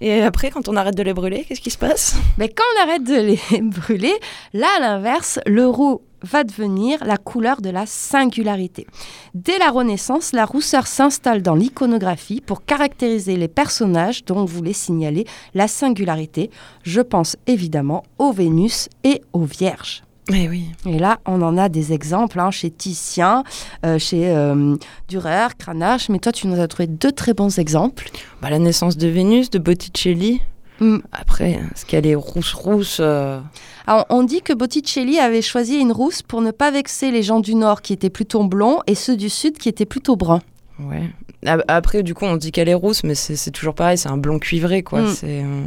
[0.00, 2.16] Et après, quand on arrête de les brûler, qu'est-ce qui se passe?
[2.38, 4.14] Mais quand on arrête de les brûler,
[4.54, 8.86] là, à l'inverse, le roux va devenir la couleur de la singularité.
[9.34, 14.72] Dès la Renaissance, la rousseur s'installe dans l'iconographie pour caractériser les personnages dont on voulait
[14.72, 16.50] signaler la singularité.
[16.82, 20.04] Je pense évidemment aux Vénus et aux Vierges.
[20.32, 20.66] Eh oui.
[20.86, 23.44] Et là, on en a des exemples hein, chez Titien,
[23.86, 24.76] euh, chez euh,
[25.08, 26.08] Dürer, Cranach.
[26.10, 28.10] Mais toi, tu nous as trouvé deux très bons exemples.
[28.42, 30.42] Bah, la naissance de Vénus, de Botticelli.
[30.80, 30.98] Mm.
[31.12, 33.40] Après, est-ce qu'elle est rousse-rousse euh,
[33.86, 37.40] Alors, on dit que Botticelli avait choisi une rousse pour ne pas vexer les gens
[37.40, 40.42] du Nord qui étaient plutôt blonds et ceux du Sud qui étaient plutôt bruns.
[40.78, 41.08] Ouais.
[41.46, 44.08] A- Après, du coup, on dit qu'elle est rousse, mais c'est c'est toujours pareil, c'est
[44.10, 45.00] un blond cuivré, quoi.
[45.00, 45.08] Mm.
[45.14, 45.64] C'est, euh,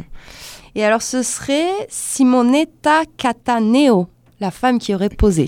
[0.76, 4.06] Et alors, ce serait Simonetta Cataneo,
[4.42, 5.46] la femme qui aurait posé.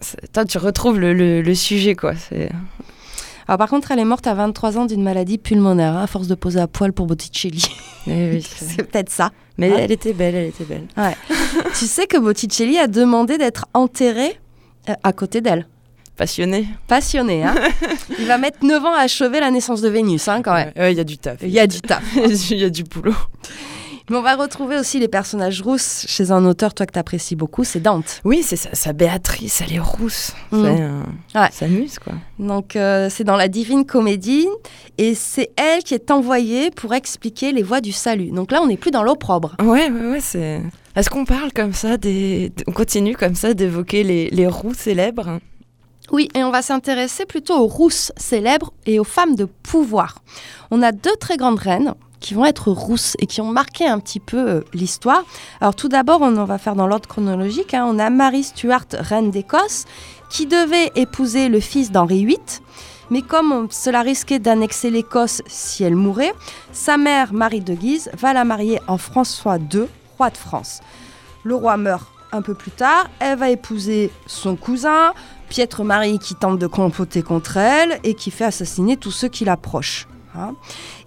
[0.00, 2.14] c'est- Toi, tu retrouves le, le- le sujet, quoi.
[3.46, 6.26] Alors, par contre, elle est morte à 23 ans d'une maladie pulmonaire, hein, à force
[6.28, 7.64] de poser à poil pour Botticelli.
[8.06, 9.30] Eh oui, c'est- peut-être ça.
[9.58, 9.82] Mais Ouais.
[9.82, 10.86] elle était belle, elle était belle.
[11.78, 14.38] tu sais que Botticelli a demandé d'être enterré
[14.88, 15.66] euh, à côté d'elle.
[16.16, 16.66] Passionnée.
[16.86, 17.54] Passionné, hein
[18.18, 20.72] Il va mettre 9 ans à achever la naissance de Vénus, hein, quand même.
[20.76, 21.38] Ouais, ouais, il y a du taf.
[21.42, 22.02] Il y a du taf.
[22.50, 23.14] Il y a du boulot.
[24.10, 27.36] Mais on va retrouver aussi les personnages rousses chez un auteur, toi que tu apprécies
[27.36, 28.20] beaucoup, c'est Dante.
[28.24, 30.32] Oui, c'est sa Béatrice, elle est rousse.
[30.50, 30.64] Mm.
[30.64, 31.02] C'est, euh,
[31.40, 31.48] Ouais.
[31.52, 32.14] Ça amuse, quoi.
[32.40, 34.48] Donc euh, c'est dans la Divine Comédie
[34.98, 38.32] et c'est elle qui est envoyée pour expliquer les voies du salut.
[38.32, 39.54] Donc là, on n'est plus dans l'opprobre.
[39.60, 40.60] Ouais, ouais, ouais, c'est...
[40.96, 42.52] Est-ce qu'on parle comme ça des...
[42.66, 45.38] On continue comme ça d'évoquer les, les roux célèbres?
[46.10, 50.18] Oui, et on va s'intéresser plutôt aux rousses célèbres et aux femmes de pouvoir.
[50.72, 53.98] On a deux très grandes reines qui vont être rousses et qui ont marqué un
[53.98, 55.24] petit peu euh, l'histoire.
[55.60, 57.74] Alors tout d'abord, on en va faire dans l'ordre chronologique.
[57.74, 57.86] hein.
[57.88, 59.86] On a Marie Stuart, reine d'Écosse,
[60.28, 62.38] qui devait épouser le fils d'Henri VIII.
[63.10, 66.32] Mais comme cela risquait d'annexer l'Écosse si elle mourait,
[66.72, 70.80] sa mère, Marie de Guise, va la marier en François II, roi de France.
[71.42, 75.12] Le roi meurt un peu plus tard, elle va épouser son cousin,
[75.48, 79.44] Piètre Marie qui tente de comploter contre elle et qui fait assassiner tous ceux qui
[79.44, 80.06] l'approchent.
[80.36, 80.54] Hein.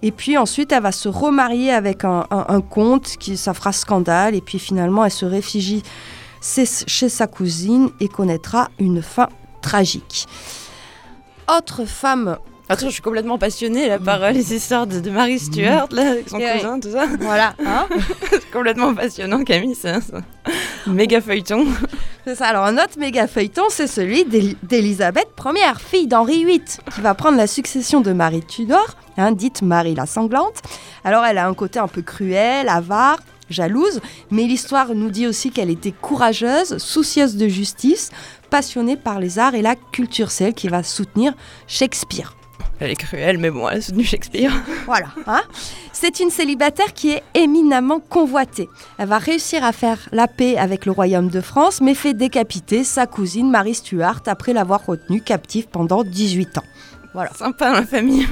[0.02, 4.34] Et puis ensuite, elle va se remarier avec un, un- comte, qui, ça fera scandale.
[4.34, 5.82] Et puis finalement, elle se réfugie
[6.40, 9.28] chez sa cousine et connaîtra une fin
[9.62, 10.26] tragique.
[11.54, 15.38] Autre femme, Attends, je suis complètement passionnée là, par euh, les histoires de, de Marie
[15.38, 16.56] Stuart, là, avec son Et ouais.
[16.56, 17.06] cousin, tout ça.
[17.20, 17.86] voilà, hein,
[18.30, 20.00] C'est complètement passionnant, Camille, c'est un
[20.86, 21.66] méga feuilleton.
[22.24, 22.46] c'est ça.
[22.46, 26.62] Alors un autre méga feuilleton, c'est celui d'Éli- d'Élisabeth Ier, fille d'Henri VIII,
[26.94, 30.62] qui va prendre la succession de Marie Tudor, hein, dite Marie la sanglante.
[31.04, 33.18] Alors elle a un côté un peu cruel, avare,
[33.50, 34.00] jalouse,
[34.30, 38.10] mais l'histoire nous dit aussi qu'elle était courageuse, soucieuse de justice,
[38.48, 41.34] passionnée par les arts et la culture, c'est elle qui va soutenir
[41.66, 42.34] Shakespeare.
[42.80, 44.52] Elle est cruelle, mais bon, elle a soutenu Shakespeare.
[44.86, 45.06] Voilà.
[45.26, 45.42] hein.
[45.92, 48.68] C'est une célibataire qui est éminemment convoitée.
[48.98, 52.84] Elle va réussir à faire la paix avec le royaume de France, mais fait décapiter
[52.84, 56.64] sa cousine Marie Stuart après l'avoir retenue captive pendant 18 ans.
[57.14, 57.30] Voilà.
[57.34, 58.26] Sympa la famille,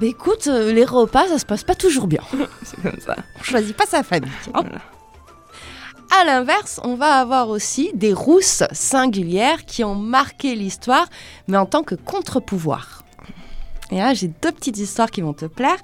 [0.00, 2.22] Mais écoute, euh, les repas, ça se passe pas toujours bien.
[2.64, 3.16] c'est comme ça.
[3.38, 4.30] On choisit pas sa famille.
[4.54, 4.62] hein.
[4.62, 4.80] Voilà.
[6.20, 11.06] À l'inverse, on va avoir aussi des rousses singulières qui ont marqué l'histoire,
[11.48, 13.02] mais en tant que contre-pouvoir.
[13.90, 15.76] Et là, j'ai deux petites histoires qui vont te plaire.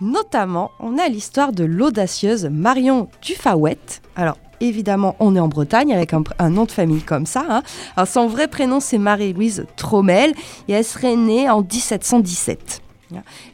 [0.00, 4.02] Notamment, on a l'histoire de l'audacieuse Marion Dufawette.
[4.16, 7.44] Alors, évidemment, on est en Bretagne avec un, nom de famille comme ça.
[7.48, 7.62] hein.
[7.96, 10.34] Alors, son vrai prénom, c'est Marie-Louise Trommel
[10.68, 12.82] et elle serait née en 1717.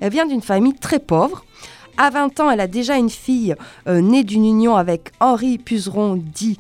[0.00, 1.44] Elle vient d'une famille très pauvre.
[1.96, 3.56] À 20 ans, elle a déjà une fille
[3.88, 6.56] euh, née d'une union avec Henri Puzeron, dit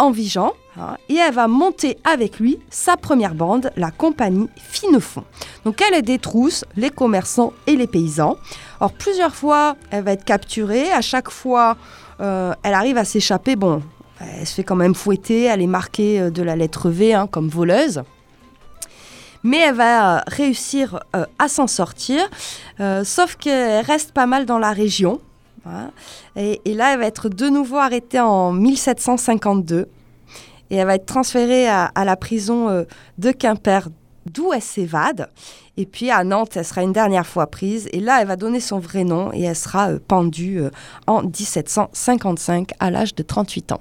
[0.00, 5.24] Envigeant, hein, et elle va monter avec lui sa première bande, la compagnie Finefond.
[5.66, 8.38] Donc elle détrousse les commerçants et les paysans.
[8.80, 10.90] Or plusieurs fois, elle va être capturée.
[10.90, 11.76] À chaque fois,
[12.22, 13.56] euh, elle arrive à s'échapper.
[13.56, 13.82] Bon,
[14.20, 15.44] elle se fait quand même fouetter.
[15.44, 18.02] Elle est marquée euh, de la lettre V hein, comme voleuse.
[19.42, 21.00] Mais elle va euh, réussir
[21.38, 22.22] à s'en sortir.
[23.04, 25.20] Sauf qu'elle reste pas mal dans la région.
[25.64, 25.90] Voilà.
[26.36, 29.88] Et, et là, elle va être de nouveau arrêtée en 1752.
[30.70, 32.84] Et elle va être transférée à, à la prison euh,
[33.18, 33.88] de Quimper,
[34.26, 35.28] d'où elle s'évade.
[35.76, 37.88] Et puis à Nantes, elle sera une dernière fois prise.
[37.92, 40.70] Et là, elle va donner son vrai nom et elle sera euh, pendue euh,
[41.06, 43.80] en 1755 à l'âge de 38 ans.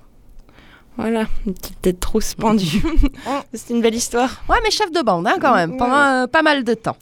[0.98, 2.84] Voilà, une petite tête trousse pendue.
[3.54, 4.44] c'est une belle histoire.
[4.50, 6.98] Ouais, mais chef de bande, hein, quand même, pendant euh, pas mal de temps.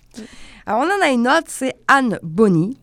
[0.65, 2.77] Alors, on en a une autre, c'est Anne Bonny,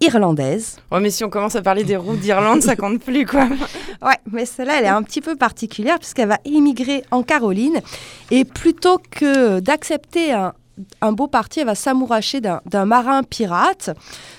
[0.00, 0.78] irlandaise.
[0.90, 3.46] Ouais, mais si on commence à parler des routes d'Irlande, ça compte plus, quoi.
[4.02, 7.80] Ouais, mais celle-là, elle est un petit peu particulière puisqu'elle va émigrer en Caroline.
[8.30, 10.54] Et plutôt que d'accepter un,
[11.02, 13.90] un beau parti, elle va s'amouracher d'un marin pirate.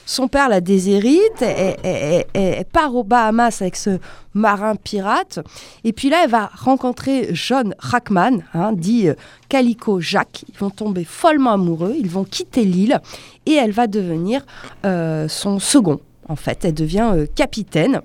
[0.08, 4.00] Son père la déshérite, elle, elle- elle- elle part aux Bahamas avec ce
[4.34, 5.40] marin pirate.
[5.84, 9.14] Et puis là, elle va rencontrer John Rackman, hein, dit euh,
[9.48, 10.44] Calico Jacques.
[10.52, 13.00] Ils vont tomber follement amoureux, ils vont quitter l'île
[13.46, 14.46] et elle va devenir
[14.86, 16.00] euh, son second.
[16.28, 18.02] En fait, elle devient euh, capitaine.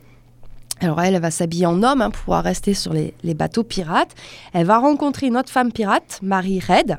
[0.80, 4.14] Alors elle, va s'habiller en homme hein, pour pouvoir rester sur les, bateaux pirates.
[4.52, 6.98] Elle va rencontrer une autre femme pirate, Marie Red,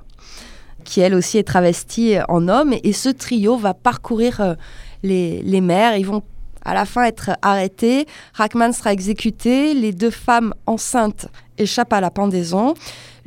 [0.83, 2.73] qui elle aussi est travestie en homme.
[2.83, 4.55] Et ce trio va parcourir euh,
[5.03, 5.95] les, les mers.
[5.95, 6.23] Ils vont
[6.65, 8.07] à la fin être arrêtés.
[8.33, 9.73] Rackman sera exécuté.
[9.73, 12.73] Les deux femmes enceintes échappent à la pendaison.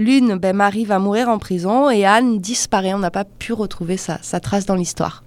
[0.01, 2.95] L'une, ben, Marie, va mourir en prison et Anne disparaît.
[2.95, 5.23] On n'a pas pu retrouver sa, sa trace dans l'histoire.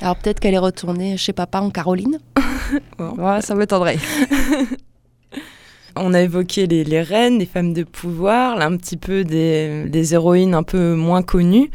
[0.00, 2.18] Alors peut-être qu'elle est retournée chez papa en Caroline.
[2.98, 3.10] Bon.
[3.18, 3.98] Ouais, ça m'étonnerait.
[5.96, 9.84] On a évoqué les, les reines, les femmes de pouvoir, là, un petit peu des,
[9.88, 11.70] des héroïnes un peu moins connues.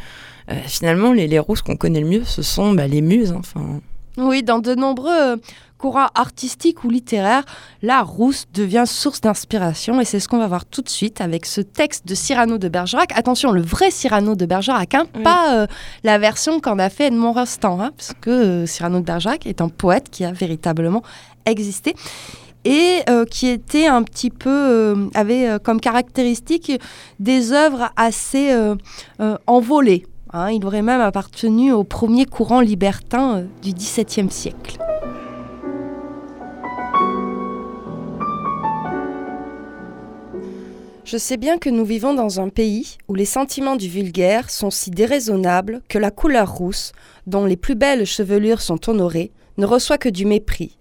[0.50, 3.32] Euh, finalement, les, les rousses qu'on connaît le mieux, ce sont bah, les muses.
[3.32, 3.40] hein.
[3.42, 3.80] Enfin,
[4.18, 5.40] Oui, dans de nombreux
[5.78, 7.44] courants artistiques ou littéraires,
[7.82, 11.46] la rousse devient source d'inspiration et c'est ce qu'on va voir tout de suite avec
[11.46, 13.12] ce texte de Cyrano de Bergerac.
[13.16, 15.24] Attention, le vrai Cyrano de Bergerac, hein, Oui.
[15.24, 15.68] pas euh,
[16.04, 19.62] la version qu'en a fait Edmond Rostand, hein, parce que euh, Cyrano de Bergerac est
[19.62, 21.04] un poète qui a véritablement
[21.46, 21.96] existé
[22.66, 26.72] et euh, qui était un petit peu euh, avait euh, comme caractéristique
[27.20, 28.54] des œuvres assez
[29.46, 30.06] envolées.
[30.34, 30.50] hein.
[30.52, 34.78] il aurait même appartenu au premier courant libertin du XVIIe siècle.
[41.10, 44.70] Je sais bien que nous vivons dans un pays où les sentiments du vulgaire sont
[44.70, 46.92] si déraisonnables que la couleur rousse,
[47.28, 50.78] dont les plus belles chevelures sont honorées, ne reçoit que du mépris.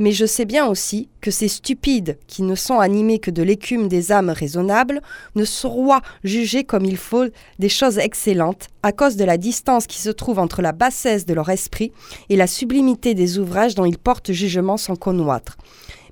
[0.00, 3.86] Mais je sais bien aussi que ces stupides, qui ne sont animés que de l'écume
[3.86, 5.00] des âmes raisonnables,
[5.36, 7.26] ne sauront juger comme il faut
[7.60, 11.34] des choses excellentes à cause de la distance qui se trouve entre la bassesse de
[11.34, 11.92] leur esprit
[12.30, 15.56] et la sublimité des ouvrages dont ils portent jugement sans connoître.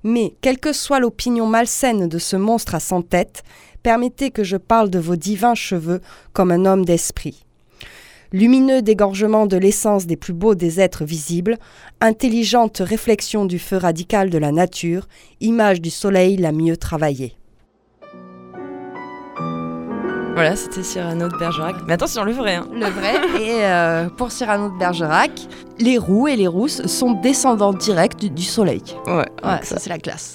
[0.09, 3.43] Mais, quelle que soit l'opinion malsaine de ce monstre à cent têtes,
[3.83, 6.01] permettez que je parle de vos divins cheveux
[6.33, 7.45] comme un homme d'esprit.
[8.31, 11.59] Lumineux dégorgement de l'essence des plus beaux des êtres visibles,
[12.01, 15.09] intelligente réflexion du feu radical de la nature,
[15.41, 17.37] image du soleil la mieux travaillée.
[20.37, 21.77] Voilà, c'était Cyrano de Bergerac.
[21.87, 22.57] Mais attention, le vrai.
[22.57, 22.69] Hein.
[22.71, 23.15] Le vrai.
[23.41, 25.31] Et euh, pour Cyrano de Bergerac,
[25.79, 28.83] les roux et les rousses sont descendants directs du, du soleil.
[29.07, 29.25] Ouais,
[29.63, 30.35] ça c'est la classe.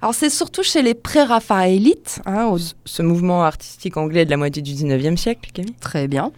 [0.00, 4.72] Alors c'est surtout chez les pré-raphaélites, hein, Ce mouvement artistique anglais de la moitié du
[4.72, 5.74] 19e siècle, Camille?
[5.78, 6.32] Très bien,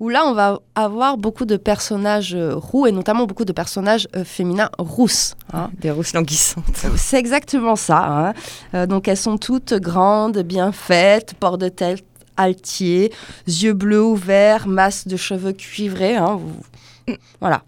[0.00, 4.08] où là on va avoir beaucoup de personnages euh, roux et notamment beaucoup de personnages
[4.16, 5.34] euh, féminins rousses.
[5.52, 5.70] hein.
[5.80, 6.64] Des rousses languissantes.
[6.96, 7.98] C'est exactement ça.
[8.28, 8.32] hein.
[8.74, 12.04] Euh, donc elles sont toutes grandes, bien faites, port de tête
[12.36, 13.12] altier,
[13.46, 16.16] yeux bleus ouverts, masse de cheveux cuivrés.
[16.16, 16.36] hein.
[16.40, 17.62] Vous- Voilà.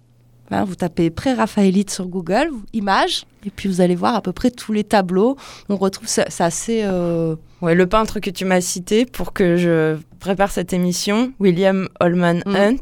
[0.50, 4.50] Hein, vous tapez pré-raphaélite sur Google, images, et puis vous allez voir à peu près
[4.52, 5.36] tous les tableaux.
[5.68, 6.82] On retrouve, c'est c'est assez...
[6.84, 11.88] euh, Ouais, le peintre que tu m'as cité pour que je prépare cette émission, William
[12.00, 12.56] Holman Mm.
[12.56, 12.76] Hunt.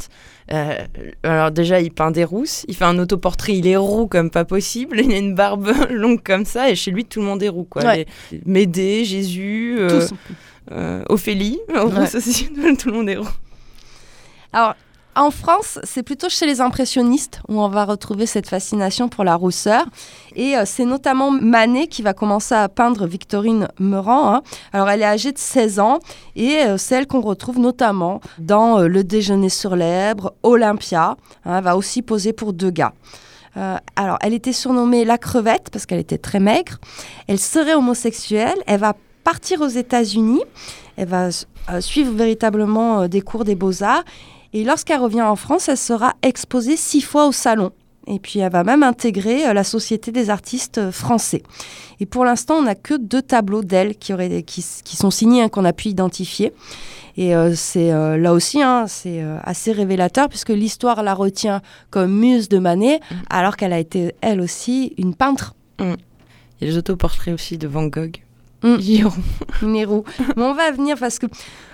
[0.53, 0.75] euh,
[1.23, 4.45] alors déjà, il peint des rousses, il fait un autoportrait, il est roux comme pas
[4.45, 7.49] possible, il a une barbe longue comme ça, et chez lui, tout le monde est
[7.49, 7.65] roux.
[7.65, 7.83] Quoi.
[7.85, 8.07] Ouais.
[8.33, 10.07] Les- Médée, Jésus, euh,
[10.73, 13.29] euh, Ophélie, rousse aussi, tout le monde est roux.
[14.53, 14.75] Alors,
[15.17, 19.35] en France, c'est plutôt chez les impressionnistes où on va retrouver cette fascination pour la
[19.37, 19.85] rousseur.
[20.35, 24.35] Et euh, c'est notamment Manet qui va commencer à peindre Victorine Meurant.
[24.35, 24.43] hein.
[24.73, 25.99] Alors, elle est âgée de 16 ans
[26.37, 31.17] et euh, c'est elle qu'on retrouve notamment dans euh, Le déjeuner sur l'Èbre, Olympia.
[31.45, 31.59] hein.
[31.59, 32.93] elle va aussi poser pour Degas.
[33.57, 36.79] Euh, alors, elle était surnommée la crevette parce qu'elle était très maigre.
[37.29, 38.59] Elle serait homosexuelle.
[38.67, 40.43] Elle va partir aux États-Unis.
[40.97, 44.05] Elle va euh, suivre véritablement euh, des cours des beaux-arts.
[44.53, 47.73] Et lorsqu'elle revient en France, elle sera exposée six fois au salon.
[48.07, 51.43] Et puis elle va même intégrer euh, la Société des artistes français.
[52.01, 55.73] Et pour l'instant, on n'a que deux tableaux d'elle qui, sont signés, hein, qu'on a
[55.73, 56.53] pu identifier.
[57.17, 61.63] Et euh, c'est euh, là aussi, hein, c'est euh, assez révélateur puisque l'histoire la retient
[61.91, 65.55] comme muse de Manet, alors qu'elle a été elle aussi une peintre.
[65.79, 68.24] Il y a les autoportraits aussi de Van Gogh.
[68.65, 68.81] Mm.
[68.81, 69.13] Giron.
[69.63, 70.05] Nérou.
[70.37, 71.27] Mais on va venir parce que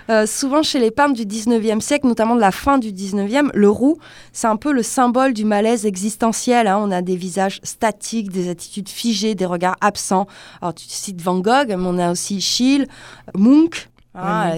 [0.09, 3.69] euh, souvent chez les peintres du 19e siècle, notamment de la fin du 19e, le
[3.69, 3.97] roux,
[4.33, 6.67] c'est un peu le symbole du malaise existentiel.
[6.67, 6.77] hein.
[6.81, 10.27] On a des visages statiques, des attitudes figées, des regards absents.
[10.61, 12.87] Alors tu cites Van Gogh, mais on a aussi Schiele,
[13.35, 13.87] Munch.
[14.13, 14.55] hein,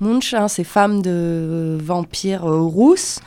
[0.00, 0.34] Munch.
[0.34, 3.20] hein, ces femmes de euh, vampires euh, rousses.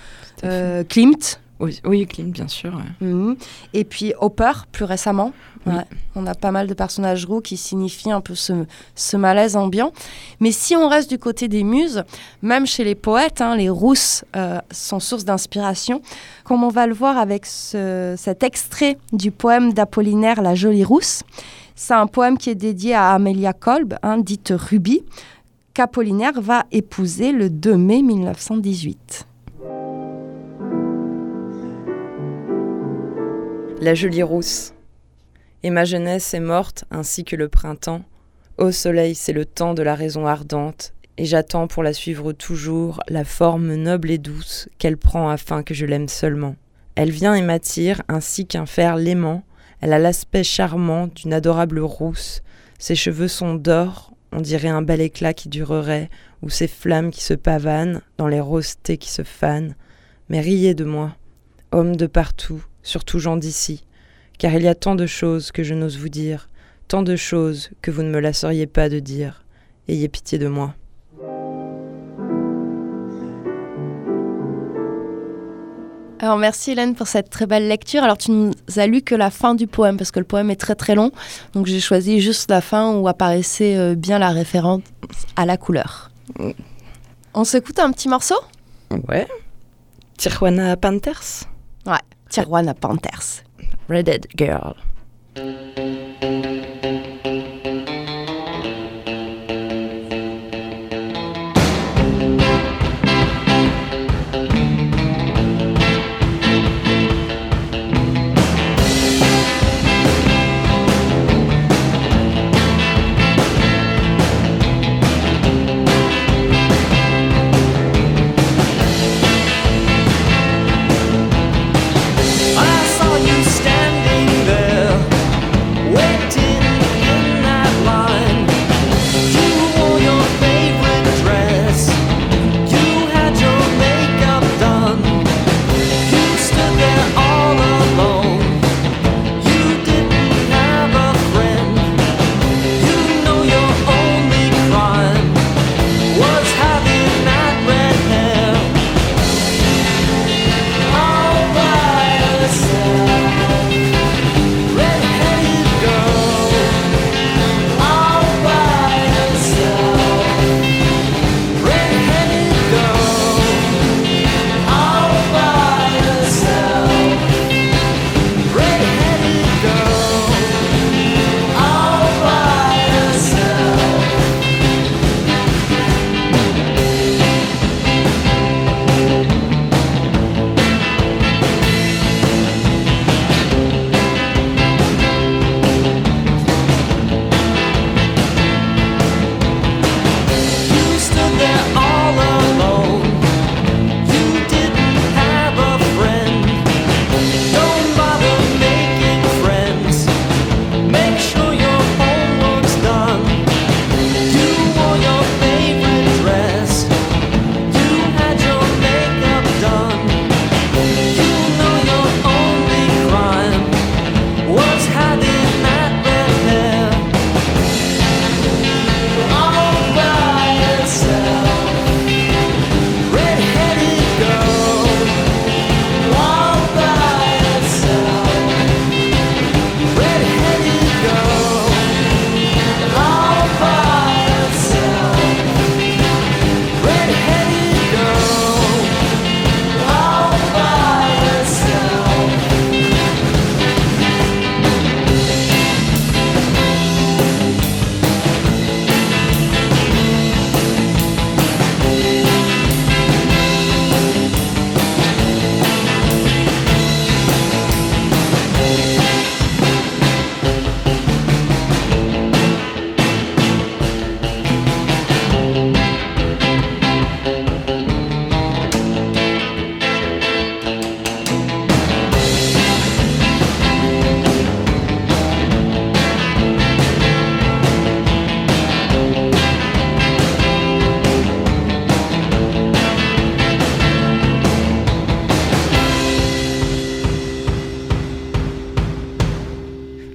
[0.44, 1.40] Euh, Klimt.
[1.86, 2.74] Oui, Klimt, bien sûr.
[2.76, 3.08] ouais.
[3.08, 3.36] Mhm.
[3.74, 5.32] Et puis Hopper, plus récemment.
[5.66, 5.74] Oui.
[5.76, 5.84] Ouais.
[6.16, 9.94] On a pas mal de personnages roux qui signifient un peu ce, ce malaise ambiant.
[10.42, 12.04] Mais si on reste du côté des muses,
[12.42, 16.02] même chez les poètes, hein, les rousses euh, sont source d'inspiration.
[16.44, 21.24] Comme on va le voir avec ce- cet extrait du poème d'Apollinaire La Jolie Rousse.
[21.76, 25.04] C'est un poème qui est dédié à Amelia Kolb, hein, dite Ruby,
[25.74, 29.26] qu'Apollinaire va épouser le 2 mai 1918.
[33.84, 34.74] La jolie rousse.
[35.62, 38.04] Et ma jeunesse est morte ainsi que le printemps.
[38.58, 43.02] Ô soleil, c'est le temps de la raison ardente, et j'attends pour la suivre toujours
[43.10, 46.56] la forme noble et douce qu'elle prend afin que je l'aime seulement.
[46.96, 49.44] Elle vient et m'attire ainsi qu'un fer l'aimant.
[49.82, 52.42] Elle a l'aspect charmant d'une adorable rousse.
[52.80, 56.10] Ses cheveux sont d'or, on dirait un bel éclat qui durerait,
[56.42, 59.76] ou ces flammes qui se pavanent dans les rosées qui se fanent.
[60.30, 61.18] Mais riez de moi,
[61.74, 63.84] hommes de partout, surtout gens d'ici,
[64.38, 66.50] car il y a tant de choses que je n'ose vous dire,
[66.88, 69.44] tant de choses que vous ne me lasseriez pas de dire.
[69.88, 70.76] Ayez pitié de moi.
[76.20, 78.02] Alors merci Hélène pour cette très belle lecture.
[78.02, 80.56] Alors tu nous as lu que la fin du poème parce que le poème est
[80.56, 81.12] très très long.
[81.54, 84.84] Donc j'ai choisi juste la fin où apparaissait euh, bien la référence
[85.36, 86.12] à la couleur.
[87.34, 88.40] On s'écoute un petit morceau?
[89.10, 89.28] Ouais.
[90.16, 91.44] Tijuana Panthers?
[92.34, 93.44] Tijuana Panthers.
[93.88, 94.76] Redhead Girl.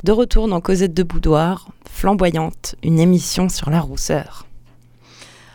[0.09, 4.47] De retour dans Cosette de Boudoir, flamboyante, une émission sur la rousseur.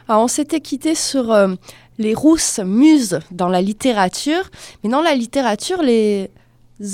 [0.08, 1.56] Alors, on s'était quitté sur euh,
[1.98, 4.52] les rousses muses dans la littérature,
[4.84, 6.30] mais dans la littérature, les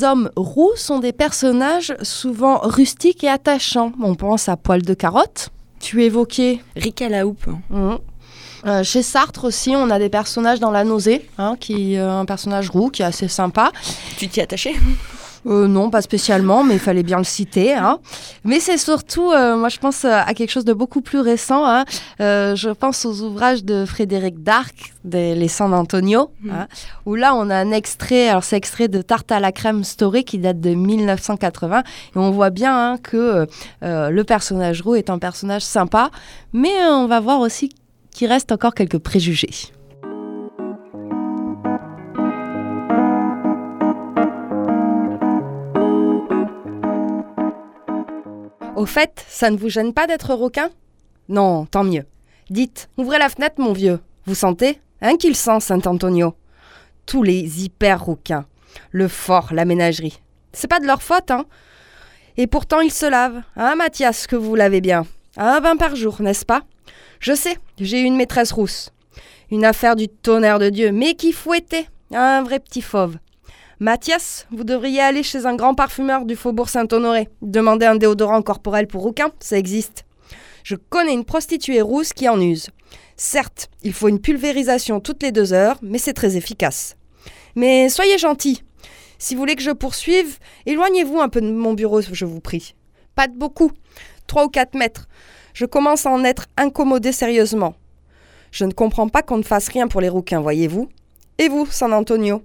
[0.04, 3.92] hommes roux sont des personnages souvent rustiques et attachants.
[4.02, 5.50] On pense à Poil de Carotte.
[5.82, 7.46] Tu évoquais Rika la houppe.
[7.72, 7.98] Mhm.
[8.68, 12.24] Euh, chez Sartre aussi, on a des personnages dans La Nausée, hein, qui euh, un
[12.24, 13.74] personnage roux qui est assez sympa.
[14.18, 14.78] Tu t'y attaché
[15.46, 17.74] Euh, non, pas spécialement, mais il fallait bien le citer.
[17.74, 18.00] hein.
[18.44, 21.66] Mais c'est surtout, euh, moi je pense euh, à quelque chose de beaucoup plus récent.
[21.66, 21.86] hein.
[22.20, 26.52] Euh, je pense aux ouvrages de Frédéric Darc, des Les San Antonio, Mhm.
[26.52, 26.68] hein,
[27.06, 30.24] où là on a un extrait, alors c'est extrait de Tarte à la crème story
[30.26, 31.84] qui date de 1980.
[32.16, 33.48] Et on voit bien que
[33.82, 36.10] le personnage roux est un personnage sympa,
[36.54, 37.70] mais on va voir aussi
[38.12, 39.50] qu'il reste encore quelques préjugés.
[48.80, 50.70] Au fait, ça ne vous gêne pas d'être requin?
[51.28, 52.06] Non, tant mieux.
[52.50, 54.00] Dites, ouvrez la fenêtre, mon vieux.
[54.26, 54.80] Vous sentez?
[55.02, 56.34] Hein qu'il sent, Saint-Antonio
[57.06, 58.46] Tous les hyper rouquins.
[58.92, 60.22] Le fort, la ménagerie.
[60.54, 61.44] C'est pas de leur faute, hein?
[62.38, 63.42] Et pourtant, ils se lavent.
[63.58, 65.06] Hein, Mathias, que vous lavez bien?
[65.36, 66.62] Un bain par jour, n'est-ce pas?
[67.20, 68.94] Je sais, j'ai une maîtresse rousse.
[69.52, 73.18] Une affaire du tonnerre de Dieu, mais qui fouettait Un vrai petit fauve.
[73.82, 77.30] Mathias, vous devriez aller chez un grand parfumeur du faubourg Saint-Honoré.
[77.42, 80.04] Demander un déodorant corporel pour rouquin, ça existe.
[80.66, 82.72] Je connais une prostituée rousse qui en use.
[83.16, 86.98] Certes, il faut une pulvérisation toutes les deux heures, mais c'est très efficace.
[87.56, 88.64] Mais soyez gentil.
[89.18, 92.76] Si vous voulez que je poursuive, éloignez-vous un peu de mon bureau, je vous prie.
[93.16, 93.72] Pas de beaucoup.
[94.28, 95.08] Trois ou quatre mètres.
[95.54, 97.76] Je commence à en être incommodé sérieusement.
[98.52, 100.90] Je ne comprends pas qu'on ne fasse rien pour les rouquins, voyez-vous.
[101.38, 102.44] Et vous, San Antonio?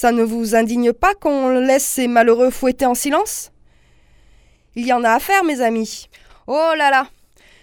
[0.00, 3.50] Ça ne vous indigne pas qu'on laisse ces malheureux fouetter en silence?
[4.76, 6.08] Il y en a à faire, mes amis.
[6.46, 7.08] Oh là là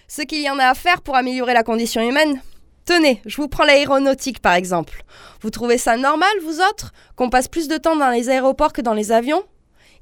[0.09, 2.41] Ce qu'il y en a à faire pour améliorer la condition humaine
[2.83, 5.05] Tenez, je vous prends l'aéronautique par exemple.
[5.39, 8.81] Vous trouvez ça normal, vous autres, qu'on passe plus de temps dans les aéroports que
[8.81, 9.43] dans les avions?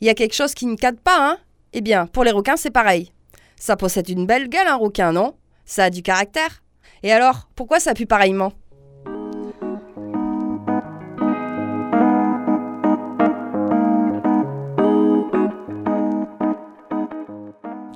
[0.02, 1.38] Il y a quelque chose qui ne cadre pas, hein?
[1.74, 3.12] Eh bien, pour les requins, c'est pareil.
[3.60, 5.36] Ça possède une belle gueule, un requin, non?
[5.66, 6.64] Ça a du caractère.
[7.04, 8.54] Et alors, pourquoi ça pue pareillement?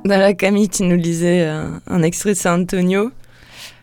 [0.08, 3.12] Dans la Camille, tu nous lisais euh, un extrait de San Antonio.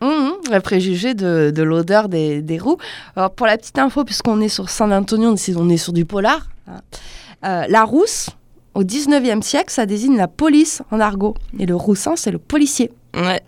[0.00, 2.78] Hum, un préjugé de, de l'odeur des, des roues.
[3.16, 6.48] Alors, pour la petite info, puisqu'on est sur San Antonio, on est- sur du polar.
[6.66, 6.80] hein.
[7.44, 8.30] Euh, la rousse,
[8.74, 11.34] au 19e siècle, ça désigne la police en argot.
[11.58, 12.90] Et le roussin, c'est le policier.
[13.14, 13.42] Ouais.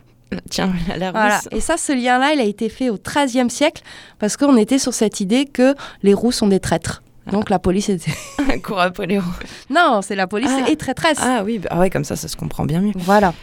[0.50, 1.40] Tiens, la Voilà.
[1.52, 3.82] Et ça, ce lien-là, il a été fait au 13e siècle,
[4.18, 7.02] parce qu'on était sur cette idée que les roux sont des traîtres.
[7.32, 8.12] Donc la police était...
[8.62, 9.24] Cours après roues.
[9.70, 10.70] Non, c'est la police Ah.
[10.70, 11.18] est traîtresse.
[11.20, 12.92] Ah oui, bah, ah ouais, comme ça, ça se comprend bien mieux.
[12.96, 13.34] Voilà.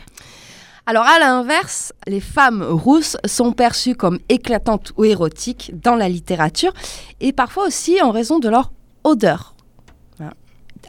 [0.85, 6.73] Alors à l'inverse, les femmes rousses sont perçues comme éclatantes ou érotiques dans la littérature
[7.21, 8.71] et parfois aussi en raison de leur
[9.05, 9.55] odeur.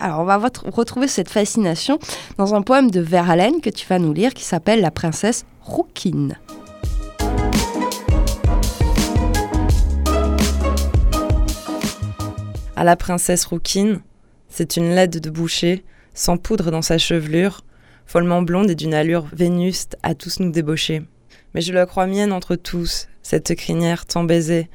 [0.01, 0.39] Alors on va
[0.73, 2.01] retrouver cette fascination
[2.37, 6.37] dans un poème de Verhaeren que tu vas nous lire qui s'appelle La princesse rouquine.
[12.77, 14.01] À la princesse rouquine,
[14.49, 17.61] c'est une laide de boucher, sans poudre dans sa chevelure,
[18.05, 21.03] follement blonde et d'une allure vénuste à tous nous débaucher.
[21.55, 24.69] Mais je la crois mienne entre tous, cette crinière tant baisée,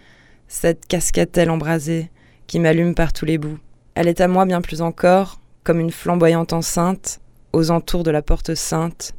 [0.47, 2.09] cette cascatelle embrasée,
[2.47, 3.59] qui m'allume par tous les bouts.
[3.95, 7.19] Elle est à moi bien plus encore, comme une flamboyante enceinte,
[7.51, 9.13] aux entours de la porte sainte,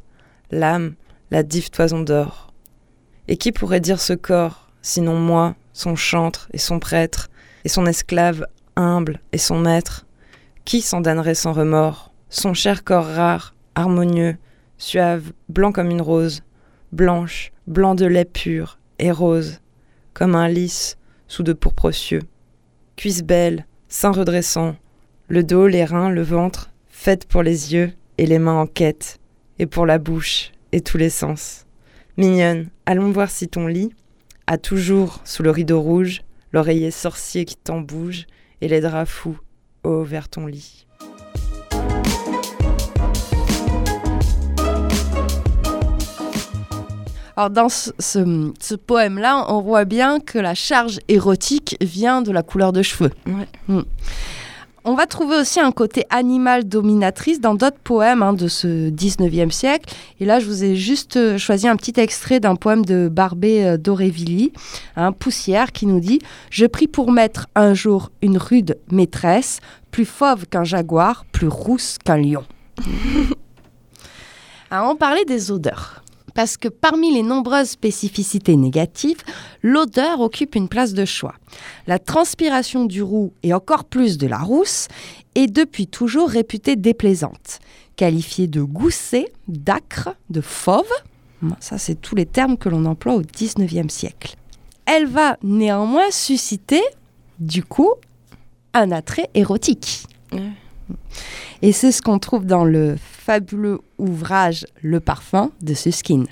[0.49, 0.95] l'âme,
[1.29, 2.51] la dive toison d'or.
[3.27, 7.29] Et qui pourrait dire ce corps, sinon moi, son chantre et son prêtre,
[7.63, 8.47] et son esclave
[8.81, 10.05] humble et son maître
[10.65, 12.11] Qui s'en damnerait sans remords?
[12.29, 14.37] Son cher corps rare, harmonieux,
[14.77, 16.43] suave, blanc comme une rose,
[16.91, 19.59] blanche, blanc de lait pur et rose,
[20.13, 22.21] comme un lys sous de pourpres cieux.
[22.95, 24.75] Cuisse belle, sein redressant,
[25.27, 29.19] le dos, les reins, le ventre, faite pour les yeux et les mains en quête,
[29.59, 31.65] et pour la bouche et tous les sens.
[32.17, 33.93] Mignonne, allons voir si ton lit
[34.47, 36.21] a toujours, sous le rideau rouge,
[36.51, 38.25] l'oreiller sorcier qui t'en bouge
[38.61, 39.37] et les draps fous,
[39.83, 40.85] oh, vers ton lit.
[47.37, 52.31] Alors dans ce, ce- ce poème-là, on voit bien que la charge érotique vient de
[52.31, 53.11] la couleur de cheveux.
[53.25, 53.47] Ouais.
[53.67, 53.81] Mm.
[54.83, 59.51] On va trouver aussi un côté animal dominatrice dans d'autres poèmes hein, de ce 19e
[59.51, 59.93] siècle.
[60.19, 63.63] Et là, je vous ai juste euh, choisi un petit extrait d'un poème de Barbé
[63.63, 64.51] euh, d'Aurevilly,
[64.95, 66.17] hein, Poussière, qui nous dit
[66.49, 69.59] «Je pris pour maître un jour une rude maîtresse,
[69.91, 72.43] plus fauve qu'un jaguar, plus rousse qu'un lion.
[74.71, 76.00] Alors, on parlait des odeurs.
[76.33, 79.21] Parce que parmi les nombreuses spécificités négatives,
[79.61, 81.35] l'odeur occupe une place de choix.
[81.87, 84.87] La transpiration du roux et encore plus de la rousse
[85.35, 87.59] est depuis toujours réputée déplaisante,
[87.95, 90.91] qualifiée de goussée, d'acre, de fauve.
[91.59, 94.35] Ça, c'est tous les termes que l'on emploie au XIXe siècle.
[94.85, 96.81] Elle va néanmoins susciter,
[97.39, 97.93] du coup,
[98.73, 100.05] un attrait érotique.
[101.61, 106.27] Et c'est ce qu'on trouve dans le fabuleux ouvrage Le parfum de Susskind.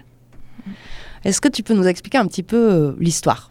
[1.24, 3.50] Est-ce que tu peux nous expliquer un petit peu euh, l'histoire?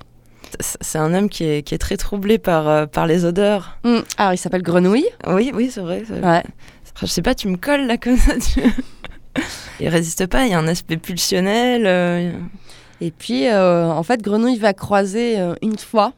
[0.61, 3.79] C'est un homme qui est, qui est très troublé par, euh, par les odeurs.
[3.85, 5.07] Hmm, Alors, il s'appelle Grenouille.
[5.27, 6.05] Oui, oui, c'est vrai.
[6.07, 6.43] c'est- Ouais.
[7.01, 8.33] Je sais pas, tu me colles là comme ça.
[8.39, 8.61] Tu...
[9.79, 11.85] il résiste pas, il y a un aspect pulsionnel.
[11.87, 12.33] euh,
[13.01, 16.13] Et puis, euh, en fait, Grenouille va croiser une fois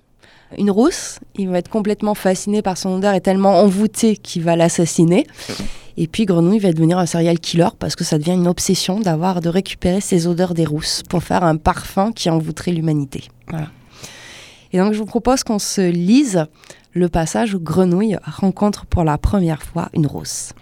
[0.59, 1.21] une rousse.
[1.37, 5.27] Il va être complètement fasciné par son odeur et tellement envoûté qu'il va l'assassiner.
[5.97, 9.41] Et puis, Grenouille va devenir un serial killer parce que ça devient une obsession d'avoir
[9.41, 13.25] de récupérer ces odeurs des rousses pour faire un parfum qui envoûterait l'humanité.
[14.73, 16.47] Et donc, je vous propose qu'on se lise
[16.93, 20.53] le passage où Grenouille rencontre pour la première fois une rousse.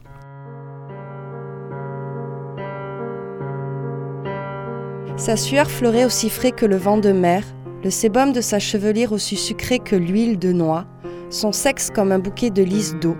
[5.16, 7.42] Sa sueur fleurait aussi frais que le vent de mer,
[7.88, 10.84] le sébum de sa chevelure aussi sucré que l'huile de noix,
[11.30, 13.16] son sexe comme un bouquet de lys d'eau,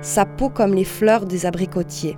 [0.00, 2.16] sa peau comme les fleurs des abricotiers.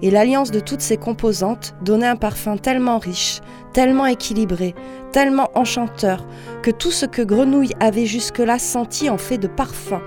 [0.00, 3.42] Et l'alliance de toutes ces composantes donnait un parfum tellement riche,
[3.74, 4.74] tellement équilibré,
[5.12, 6.26] tellement enchanteur,
[6.62, 10.00] que tout ce que Grenouille avait jusque-là senti en fait de parfum,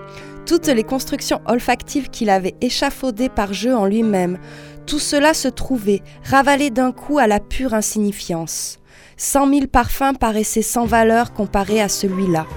[0.47, 4.39] toutes les constructions olfactives qu'il avait échafaudées par jeu en lui-même,
[4.87, 8.78] tout cela se trouvait, ravalé d'un coup à la pure insignifiance.
[9.21, 12.47] Cent mille parfums paraissaient sans valeur comparés à celui-là.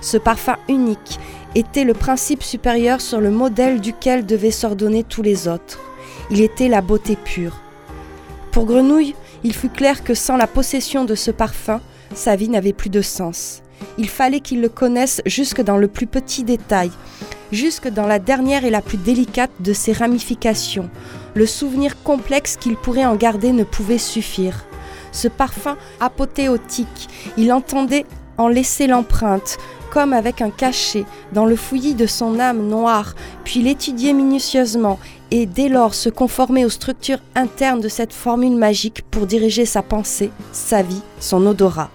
[0.00, 1.20] Ce parfum unique
[1.54, 5.78] était le principe supérieur sur le modèle duquel devaient s'ordonner tous les autres.
[6.30, 7.60] Il était la beauté pure.
[8.52, 11.82] Pour Grenouille, il fut clair que sans la possession de ce parfum,
[12.14, 13.60] sa vie n'avait plus de sens.
[13.98, 16.90] Il fallait qu'il le connaisse jusque dans le plus petit détail,
[17.52, 20.88] jusque dans la dernière et la plus délicate de ses ramifications.
[21.34, 24.64] Le souvenir complexe qu'il pourrait en garder ne pouvait suffire.
[25.12, 28.06] Ce parfum apothéotique, il entendait
[28.36, 29.58] en laisser l'empreinte,
[29.90, 34.98] comme avec un cachet, dans le fouillis de son âme noire, puis l'étudier minutieusement
[35.30, 39.82] et dès lors se conformer aux structures internes de cette formule magique pour diriger sa
[39.82, 41.90] pensée, sa vie, son odorat.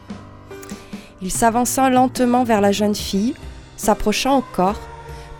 [1.21, 3.33] Il s'avança lentement vers la jeune fille,
[3.77, 4.79] s'approcha encore,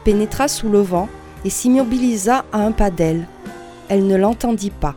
[0.05, 1.09] pénétra sous le vent
[1.45, 3.27] et s'immobilisa à un pas d'elle.
[3.89, 4.95] Elle ne l'entendit pas.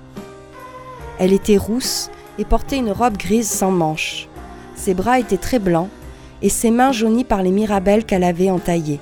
[1.18, 4.28] Elle était rousse et portait une robe grise sans manches.
[4.74, 5.88] Ses bras étaient très blancs
[6.42, 9.00] et ses mains jaunies par les mirabelles qu'elle avait entaillées.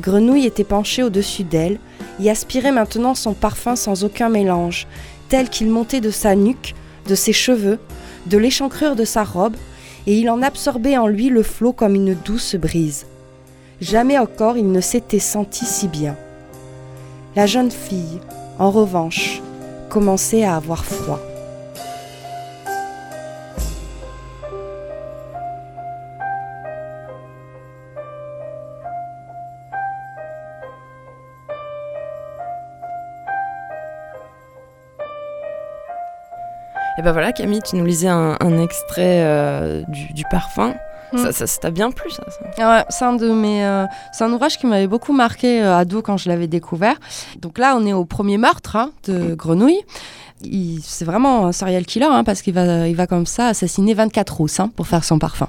[0.00, 1.78] Grenouille était penchée au-dessus d'elle
[2.20, 4.86] et aspirait maintenant son parfum sans aucun mélange,
[5.28, 6.74] tel qu'il montait de sa nuque,
[7.06, 7.78] de ses cheveux,
[8.26, 9.56] de l'échancrure de sa robe,
[10.06, 13.06] et il en absorbait en lui le flot comme une douce brise.
[13.80, 16.16] Jamais encore il ne s'était senti si bien.
[17.34, 18.20] La jeune fille,
[18.58, 19.40] en revanche,
[19.88, 21.20] commençait à avoir froid.
[37.02, 40.72] Et ben voilà, Camille, tu nous lisais un, un extrait euh, du, du parfum.
[41.12, 41.18] Mm.
[41.18, 42.38] Ça, ça, ça t'a bien plu, ça, ça?
[42.58, 45.76] Ah ouais, c'est un de mes, euh, c'est un ouvrage qui m'avait beaucoup marqué euh,
[45.76, 46.94] ado quand je l'avais découvert.
[47.40, 49.80] Donc là, on est au premier meurtre hein, de Grenouille.
[50.82, 54.36] C'est vraiment un serial killer hein, parce qu'il va, il va comme ça assassiner 24
[54.36, 55.48] rousses hein, pour faire son parfum.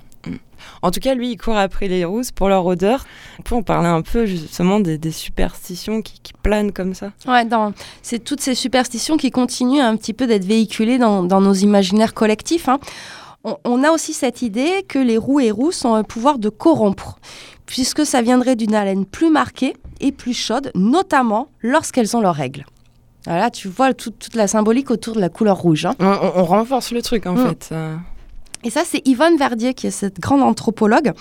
[0.81, 3.05] En tout cas, lui, il court après les rousses pour leur odeur.
[3.39, 7.11] On peut en parler un peu justement des, des superstitions qui, qui planent comme ça.
[7.27, 7.45] Ouais,
[8.01, 12.13] c'est toutes ces superstitions qui continuent un petit peu d'être véhiculées dans, dans nos imaginaires
[12.13, 12.69] collectifs.
[12.69, 12.79] hein.
[13.43, 16.47] On, on a aussi cette idée que les roux et rousses ont un pouvoir de
[16.49, 17.17] corrompre,
[17.65, 22.65] puisque ça viendrait d'une haleine plus marquée et plus chaude, notamment lorsqu'elles ont leurs règles.
[23.25, 25.85] Voilà, tu vois tout- toute la symbolique autour de la couleur rouge.
[25.85, 25.95] hein.
[25.99, 27.47] On, renforce le truc, en Mm.
[27.47, 27.69] fait.
[27.71, 27.95] euh.
[28.65, 31.11] Et ça, c'est Yvonne Verdier, qui est cette grande anthropologue,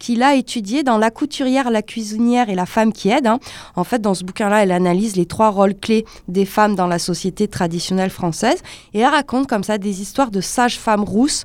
[0.00, 3.26] qui l'a étudié dans La couturière, la cuisinière et la femme qui aide.
[3.28, 3.38] hein.
[3.76, 6.98] En fait, dans ce bouquin-là, elle analyse les trois rôles clés des femmes dans la
[6.98, 8.62] société traditionnelle française.
[8.94, 11.44] Et elle raconte comme ça des histoires de sages-femmes rousses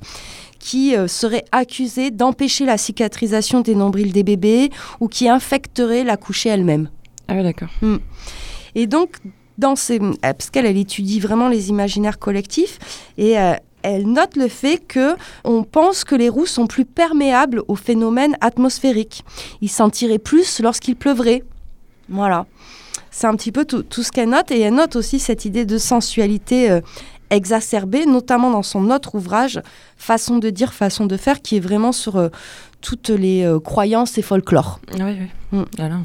[0.58, 6.16] qui euh, seraient accusées d'empêcher la cicatrisation des nombrils des bébés ou qui infecteraient la
[6.16, 6.88] couchée elle-même.
[7.28, 7.68] Ah ouais, d'accord.
[8.74, 9.18] Et donc,
[9.58, 12.78] dans euh, parce qu'elle elle étudie vraiment les imaginaires collectifs
[13.18, 17.62] et euh, elle note le fait que on pense que les roux sont plus perméables
[17.68, 19.24] aux phénomènes atmosphériques.
[19.60, 21.42] Ils sentiraient plus lorsqu'il pleuvrait.
[22.08, 22.46] Voilà.
[23.10, 24.50] C'est un petit peu tout, tout ce qu'elle note.
[24.50, 26.80] Et elle note aussi cette idée de sensualité euh,
[27.28, 29.60] exacerbée, notamment dans son autre ouvrage,
[29.96, 32.28] Façon de dire, façon de faire, qui est vraiment sur euh,
[32.80, 34.80] toutes les croyances et folklore.
[34.94, 35.58] Oui, oui.
[35.58, 35.64] Mm.
[35.76, 35.98] Voilà.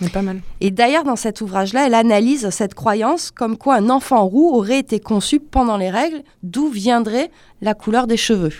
[0.00, 0.40] Mais pas mal.
[0.60, 4.78] Et d'ailleurs, dans cet ouvrage-là, elle analyse cette croyance comme quoi un enfant roux aurait
[4.78, 7.30] été conçu pendant les règles, d'où viendrait
[7.62, 8.52] la couleur des cheveux.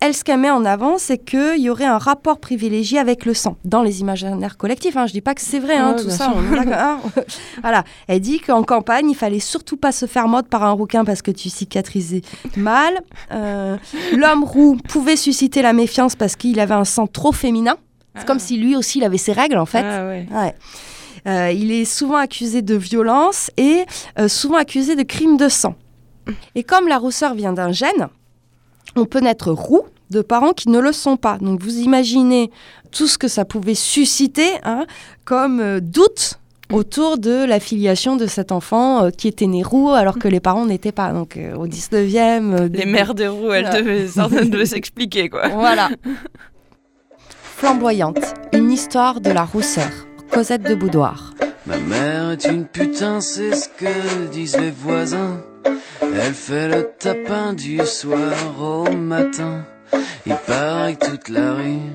[0.00, 3.32] Elle, ce qu'elle met en avant, c'est qu'il y aurait un rapport privilégié avec le
[3.32, 4.96] sang dans les imaginaires collectifs.
[4.96, 5.06] Hein.
[5.06, 6.34] Je dis pas que c'est vrai, hein, Ouais, tout ça.
[6.34, 6.98] on hein.
[7.62, 7.84] voilà.
[8.06, 11.22] Elle dit qu'en campagne, il fallait surtout pas se faire mode par un rouquin parce
[11.22, 12.20] que tu cicatrisais
[12.56, 13.00] mal.
[13.32, 13.78] Euh,
[14.14, 17.76] L'homme roux pouvait susciter la méfiance parce qu'il avait un sang trop féminin.
[18.16, 19.84] C'est comme si lui aussi, il avait ses règles, en fait.
[19.84, 20.26] Ah ouais.
[20.30, 20.54] Ouais.
[21.26, 23.84] Euh, il est souvent accusé de violence et
[24.18, 25.74] euh, souvent accusé de crimes de sang.
[26.54, 28.08] Et comme la rousseur vient d'un gène,
[28.96, 31.38] on peut naître roux de parents qui ne le sont pas.
[31.38, 32.50] Donc vous imaginez
[32.90, 34.86] tout ce que ça pouvait susciter hein,
[35.24, 36.38] comme euh, doute
[36.72, 40.40] autour de la filiation de cet enfant euh, qui était né roux alors que les
[40.40, 41.12] parents n'étaient pas.
[41.12, 42.52] Donc euh, au 19e...
[42.54, 45.48] euh, Les mères des roues, elles devaient devaient s'expliquer, quoi.
[45.48, 45.90] Voilà.
[48.52, 49.90] Une histoire de la rousseur.
[50.30, 51.32] Cosette de Boudoir.
[51.66, 55.40] Ma mère est une putain, c'est ce que disent les voisins.
[56.02, 59.64] Elle fait le tapin du soir au matin.
[60.26, 61.90] Il paraît que toute la rue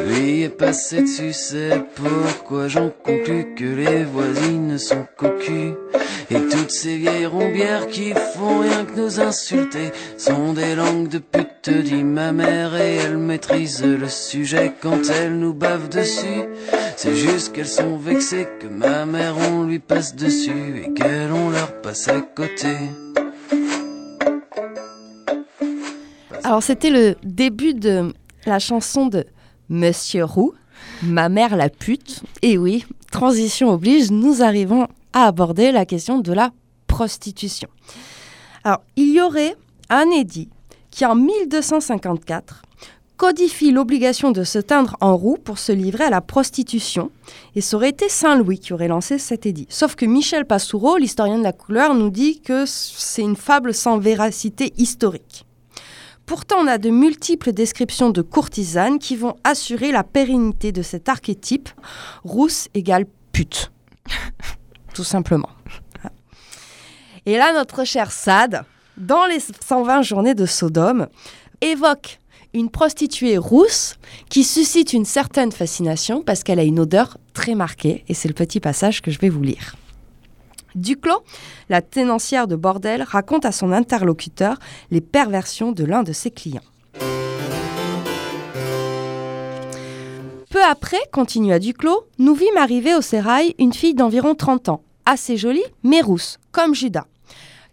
[0.00, 1.32] lui est passée dessus.
[1.32, 5.74] C'est pourquoi j'en conclus que les voisines sont cocus.
[6.30, 11.18] Et toutes ces vieilles rombières qui font rien que nous insulter sont des langues de
[11.18, 16.44] pute, dit ma mère, et elle maîtrise le sujet quand elle nous bave dessus.
[16.96, 21.50] C'est juste qu'elles sont vexées que ma mère on lui passe dessus et qu'elles on
[21.50, 22.76] leur passe à côté.
[26.44, 28.12] Alors c'était le début de
[28.46, 29.24] la chanson de
[29.72, 30.52] Monsieur Roux,
[31.02, 32.22] Ma mère la pute.
[32.42, 36.50] Et oui, transition oblige, nous arrivons à aborder la question de la
[36.86, 37.68] prostitution.
[38.64, 39.56] Alors il y aurait
[39.88, 40.48] un édit
[40.90, 42.62] qui en 1254
[43.16, 47.10] codifie l'obligation de se teindre en roux pour se livrer à la prostitution.
[47.54, 49.66] Et ça aurait été Saint-Louis qui aurait lancé cet édit.
[49.70, 53.98] Sauf que Michel Passoureau, l'historien de la couleur, nous dit que c'est une fable sans
[53.98, 55.46] véracité historique.
[56.26, 61.08] Pourtant, on a de multiples descriptions de courtisanes qui vont assurer la pérennité de cet
[61.08, 61.68] archétype
[62.24, 63.72] rousse égale pute.
[64.94, 65.50] Tout simplement.
[67.26, 68.64] Et là, notre cher Sade,
[68.96, 71.08] dans les 120 journées de Sodome,
[71.60, 72.18] évoque
[72.54, 73.96] une prostituée rousse
[74.28, 78.34] qui suscite une certaine fascination parce qu'elle a une odeur très marquée, et c'est le
[78.34, 79.76] petit passage que je vais vous lire.
[80.74, 81.22] Duclos,
[81.68, 84.58] la tenancière de bordel, raconte à son interlocuteur
[84.90, 86.60] les perversions de l'un de ses clients.
[90.50, 95.36] Peu après, continua Duclos, nous vîmes arriver au sérail une fille d'environ 30 ans, assez
[95.36, 97.06] jolie, mais rousse, comme Judas.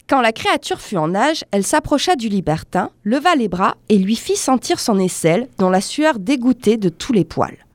[0.07, 4.15] Quand la créature fut en âge, elle s'approcha du libertin, leva les bras et lui
[4.15, 7.65] fit sentir son aisselle, dont la sueur dégoûtait de tous les poils.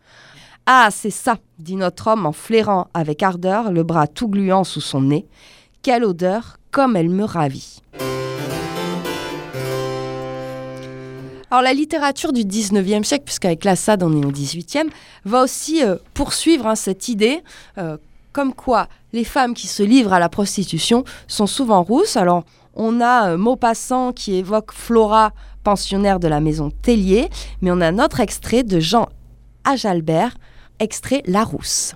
[0.66, 4.80] Ah, c'est ça, dit notre homme en flairant avec ardeur le bras tout gluant sous
[4.80, 5.26] son nez.
[5.82, 7.82] Quelle odeur, comme elle me ravit.
[11.50, 14.88] Alors la littérature du 19e siècle, puisqu'avec la Sade on est au 18e,
[15.26, 17.42] va aussi euh, poursuivre hein, cette idée
[17.76, 17.98] euh,
[18.32, 22.16] comme quoi les femmes qui se livrent à la prostitution sont souvent rousses.
[22.16, 22.44] Alors
[22.74, 27.28] on a euh, Maupassant qui évoque Flora, pensionnaire de la maison Tellier,
[27.60, 29.08] mais on a un autre extrait de Jean
[29.64, 30.34] Ajalbert,
[30.80, 31.94] extrait La Rousse.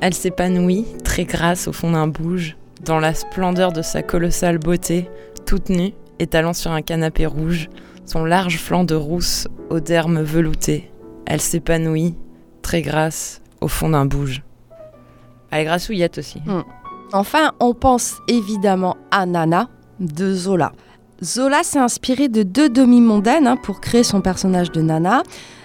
[0.00, 5.08] Elle s'épanouit, très grasse au fond d'un bouge, dans la splendeur de sa colossale beauté,
[5.46, 7.70] toute nue, étalant sur un canapé rouge,
[8.04, 10.90] son large flanc de rousse aux dermes veloutés.
[11.26, 12.14] Elle s'épanouit,
[12.60, 14.42] très grasse, au fond d'un bouge.
[15.50, 16.42] Elle est grassouillette aussi.
[17.12, 19.68] Enfin, on pense évidemment à Nana
[20.00, 20.72] de Zola.
[21.22, 25.22] Zola s'est inspiré de deux demi-mondaines hein, pour créer son personnage de Nana.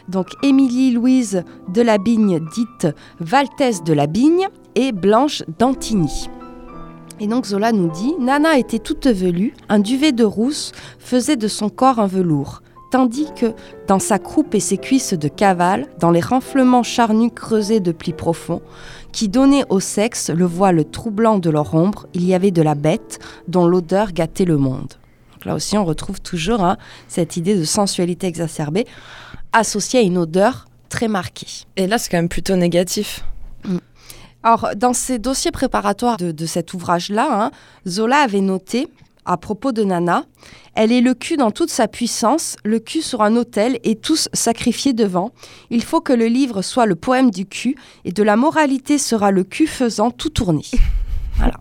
[0.10, 2.88] Donc Émilie Louise de la Bigne, dite
[3.20, 6.30] Valtesse de la Bigne, et Blanche d'Antigny.
[7.20, 11.48] Et donc Zola nous dit Nana était toute velue, un duvet de rousse faisait de
[11.48, 13.54] son corps un velours, tandis que,
[13.88, 18.14] dans sa croupe et ses cuisses de cavale, dans les renflements charnus creusés de plis
[18.14, 18.62] profonds,
[19.12, 22.76] qui donnaient au sexe le voile troublant de leur ombre, il y avait de la
[22.76, 24.99] bête dont l'odeur gâtait le monde.
[25.40, 26.78] Donc là aussi, on retrouve toujours hein,
[27.08, 28.86] cette idée de sensualité exacerbée
[29.54, 31.48] associée à une odeur très marquée.
[31.78, 33.24] Et là, c'est quand même plutôt négatif.
[34.44, 37.52] Alors, dans ses dossiers préparatoires de, de cet ouvrage-là, hein,
[37.88, 38.90] Zola avait noté,
[39.24, 40.26] à propos de Nana.
[40.76, 44.28] Elle est le cul dans toute sa puissance, le cul sur un autel et tous
[44.34, 45.32] sacrifiés devant.
[45.70, 49.32] Il faut que le livre soit le poème du cul et de la moralité sera
[49.32, 50.66] le cul faisant tout tourner.
[51.38, 51.56] Voilà.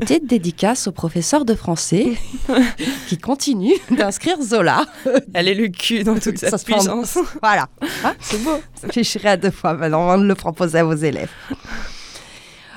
[0.00, 2.14] Petite dédicace au professeur de français
[3.08, 4.84] qui continue d'inscrire Zola.
[5.32, 7.16] Elle est le cul dans toute sa Ça se prend- puissance.
[7.40, 7.68] Voilà.
[8.04, 8.56] Hein, C'est beau.
[8.74, 11.30] Ça réfléchirai à deux fois maintenant avant de le proposer à vos élèves.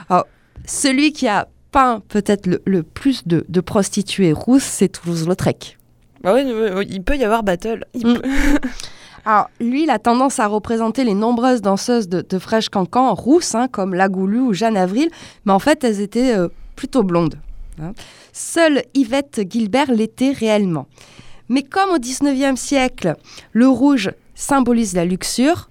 [0.09, 0.25] Alors,
[0.65, 5.77] celui qui a peint peut-être le, le plus de, de prostituées rousses, c'est Toulouse-Lautrec.
[6.21, 6.43] Bah oui,
[6.89, 7.85] il peut y avoir battle.
[7.95, 8.13] Il Mm.
[8.19, 8.29] peut-
[9.25, 13.55] Alors, lui, il a tendance à représenter les nombreuses danseuses de, de Fresh Cancan rousses,
[13.55, 15.09] hein, comme Lagoulu ou Jeanne Avril,
[15.45, 16.47] mais en fait, elles étaient euh,
[16.77, 17.35] plutôt blondes.
[17.81, 17.91] hein.
[18.31, 20.87] Seule Yvette Gilbert l'était réellement.
[21.49, 23.15] Mais comme au 19e siècle,
[23.51, 25.69] le rouge symbolise la luxure,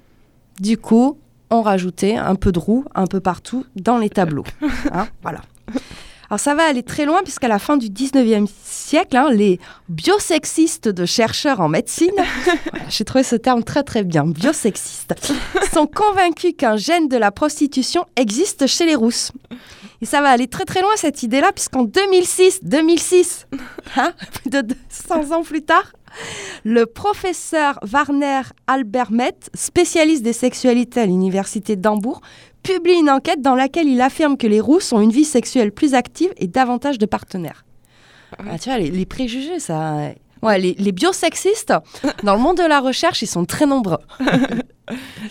[0.61, 1.19] du coup,
[1.51, 4.45] on rajoutait un peu de roux un peu partout dans les tableaux.
[4.93, 5.41] Hein, voilà.
[6.29, 10.89] Alors ça va aller très loin puisqu'à la fin du 19e siècle, hein, les biosexistes
[10.89, 12.11] de chercheurs en médecine,
[12.89, 15.15] j'ai trouvé ce terme très très bien, biosexistes,
[15.73, 19.31] sont convaincus qu'un gène de la prostitution existe chez les rousses.
[20.07, 23.49] Et ça va aller très très loin cette idée-là puisqu'en 2006, 2006,
[23.97, 25.95] hein, plus de 200 ans plus tard,
[26.63, 32.21] le professeur Warner Albermet, spécialiste des sexualités à l'université d'Hambourg,
[32.63, 35.95] publie une enquête dans laquelle il affirme que les rousses ont une vie sexuelle plus
[35.95, 37.65] active et davantage de partenaires.
[38.39, 40.13] Ah, tu vois, les, les préjugés, ça.
[40.41, 41.75] Ouais, les, les biosexistes,
[42.23, 43.99] dans le monde de la recherche, ils sont très nombreux.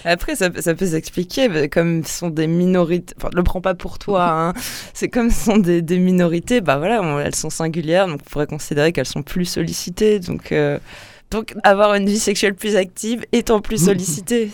[0.04, 3.14] Après, ça, peut- ça peut s'expliquer, comme ce sont des minorités.
[3.18, 4.54] Enfin, le prends pas pour toi, hein.
[4.94, 8.30] C'est comme ce sont des, des minorités, bah voilà, on- elles sont singulières, donc on
[8.30, 10.20] pourrait considérer qu'elles sont plus sollicitées.
[10.20, 10.78] Donc, euh,
[11.32, 14.52] donc, avoir une vie sexuelle plus active étant plus sollicitée.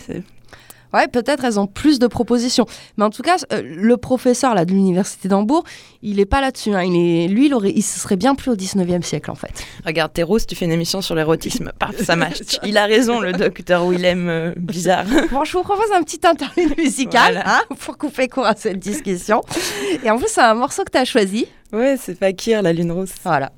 [0.92, 2.66] Ouais, peut-être elles ont plus de propositions.
[2.96, 5.64] Mais en tout cas, euh, le professeur là, de l'université d'Hambourg,
[6.02, 6.74] il est pas là-dessus.
[6.74, 6.82] hein.
[6.82, 9.52] Il est, lui, il, aurait, il serait bien plus au 19e siècle, en fait.
[9.86, 11.72] Regarde, t'es rose, tu fais une émission sur l'érotisme.
[11.78, 12.40] Paf, ça marche.
[12.64, 15.04] Il a raison, le docteur Willem euh, Bizarre.
[15.30, 17.58] Bon, je vous propose un petit interlude musical Voilà.
[17.58, 19.40] hein, pour couper court à cette discussion.
[20.04, 21.46] Et en plus, c'est un morceau que tu as choisi.
[21.72, 23.12] Ouais, c'est Fakir, la lune rose.
[23.24, 23.50] Voilà.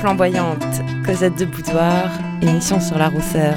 [0.00, 0.64] Flamboyante,
[1.04, 2.08] Cosette de Boudoir,
[2.40, 3.54] émission sur la rousseur.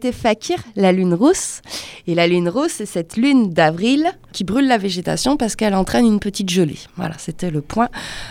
[0.00, 1.60] C'était Fakir, la lune rousse.
[2.06, 6.06] Et la lune rousse, c'est cette lune d'avril qui brûle la végétation parce qu'elle entraîne
[6.06, 6.78] une petite gelée.
[6.96, 7.88] Voilà, c'était le point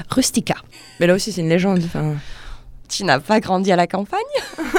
[0.10, 0.56] rustica.
[1.02, 1.82] Mais là aussi, c'est une légende.
[1.84, 2.16] Enfin,
[2.88, 4.22] Tu n'as pas grandi à la campagne?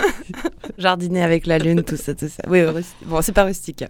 [0.79, 2.43] Jardiner avec la lune, tout ça, tout ça.
[2.49, 2.61] Oui,
[3.05, 3.85] bon, c'est pas rustique.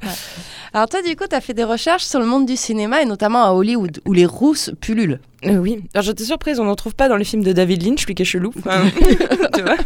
[0.73, 3.05] Alors toi, du coup, tu as fait des recherches sur le monde du cinéma et
[3.05, 5.21] notamment à Hollywood, où les rousses pullulent.
[5.45, 5.85] Euh, oui.
[5.95, 8.23] Alors j'étais surprise, on n'en trouve pas dans les films de David Lynch, lui qui
[8.23, 8.53] est chelou.
[8.59, 8.83] Enfin,
[9.55, 9.77] tu vois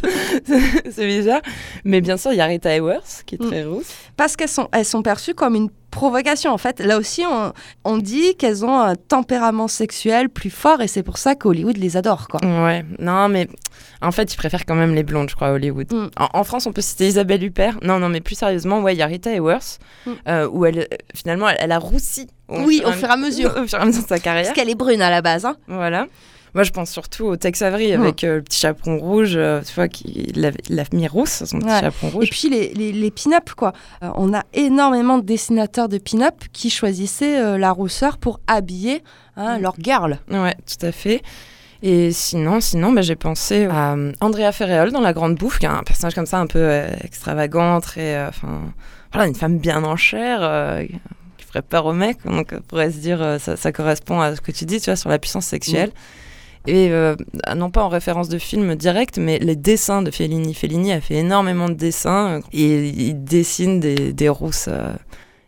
[0.90, 1.42] C'est bizarre.
[1.84, 3.92] Mais bien sûr, il y a Rita Hayworth, qui est très rousse.
[4.16, 6.50] Parce qu'elles sont, elles sont perçues comme une provocation.
[6.52, 7.52] En fait, là aussi, on,
[7.84, 11.96] on dit qu'elles ont un tempérament sexuel plus fort et c'est pour ça qu'Hollywood les
[11.96, 12.26] adore.
[12.26, 12.40] Quoi.
[12.42, 13.46] Ouais, non, mais
[14.00, 15.92] en fait, ils préfèrent quand même les blondes, je crois, à Hollywood.
[15.92, 16.08] Mm.
[16.18, 17.78] En, en France, on peut citer Isabelle Huppert.
[17.82, 20.10] Non, non, mais plus sérieusement, ouais, il y a Rita Hayworth, Mm.
[20.28, 20.84] euh, où elle, euh,
[21.14, 22.26] finalement, elle, elle a roussi.
[22.48, 23.50] Oui, au fur et à mesure.
[23.56, 24.44] Au fur et à mesure de sa carrière.
[24.46, 25.44] Parce qu'elle est brune à la base.
[25.44, 25.56] hein.
[25.68, 26.06] Voilà.
[26.54, 28.02] Moi, je pense surtout au Tex Avery Mm.
[28.02, 30.50] avec euh, le petit chaperon rouge, euh, tu vois, qui l'a
[30.92, 31.80] mis rousse, son petit Ouais.
[31.80, 32.30] chaperon Et rouge.
[32.30, 33.72] puis les, les, les pin-up, quoi.
[34.02, 39.02] Euh, on a énormément de dessinateurs de pin-up qui choisissaient la rousseur pour habiller
[39.36, 39.62] hein, Mm.
[39.62, 40.18] leur girl.
[40.30, 41.22] Ouais, tout à fait.
[41.84, 45.70] Et sinon, sinon bah, j'ai pensé à Andrea Ferreol dans La Grande Bouffe, qui est
[45.70, 48.26] un personnage comme ça un peu extravagant, très.
[48.26, 48.60] Enfin,
[49.12, 50.40] voilà, une femme bien en chair,
[51.38, 52.24] qui ferait peur aux mecs.
[52.24, 54.90] Donc, on pourrait se dire, euh, ça, ça correspond à ce que tu dis, tu
[54.90, 55.90] vois, sur la puissance sexuelle.
[56.66, 57.16] Et euh,
[57.56, 60.54] non pas en référence de film direct, mais les dessins de Fellini.
[60.54, 64.92] Fellini a fait énormément de dessins et il dessine des, des rousses euh,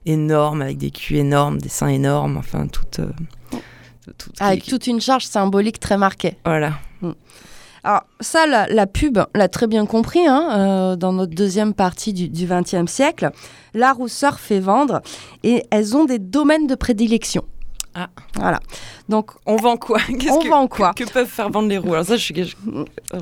[0.06, 2.82] énormes, avec des culs énormes, des seins énormes, enfin, tout.
[3.00, 3.06] euh,
[4.18, 6.36] tout- Avec toute une charge symbolique très marquée.
[6.44, 6.72] Voilà.
[7.86, 12.12] Alors ça, la, la pub l'a très bien compris hein, euh, dans notre deuxième partie
[12.14, 13.30] du XXe siècle.
[13.74, 15.02] La rousseur fait vendre
[15.42, 17.44] et elles ont des domaines de prédilection.
[17.94, 18.08] Ah.
[18.36, 18.60] Voilà.
[19.08, 19.98] Donc, On vend quoi?
[20.00, 20.92] Qu'est-ce on que, vend quoi?
[20.94, 21.92] que peuvent faire vendre les roues?
[21.94, 22.34] Alors ça, je suis...
[22.44, 22.54] je-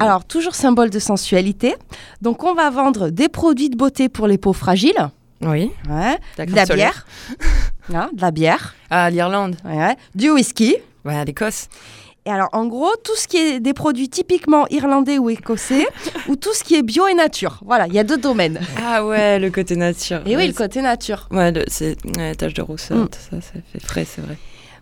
[0.01, 1.75] Alors, toujours symbole de sensualité.
[2.23, 5.11] Donc, on va vendre des produits de beauté pour les peaux fragiles.
[5.43, 5.71] Oui.
[5.91, 6.19] Ouais.
[6.47, 7.07] De la solaire.
[7.37, 7.39] bière.
[7.93, 8.75] Hein, de la bière.
[8.91, 9.57] Ah, l'Irlande.
[9.65, 9.97] Ouais.
[10.15, 10.77] Du whisky.
[11.05, 11.67] Ouais, l'Écosse.
[12.25, 15.89] Et alors, en gros, tout ce qui est des produits typiquement irlandais ou écossais,
[16.29, 17.59] ou tout ce qui est bio et nature.
[17.67, 18.61] Voilà, il y a deux domaines.
[18.81, 20.21] Ah ouais, le côté nature.
[20.27, 21.27] Et oui, le côté nature.
[21.33, 23.09] Ouais, c'est ouais, tache de rousseur, Mm.
[23.09, 24.39] tout ça, ça fait frais, c'est vrai.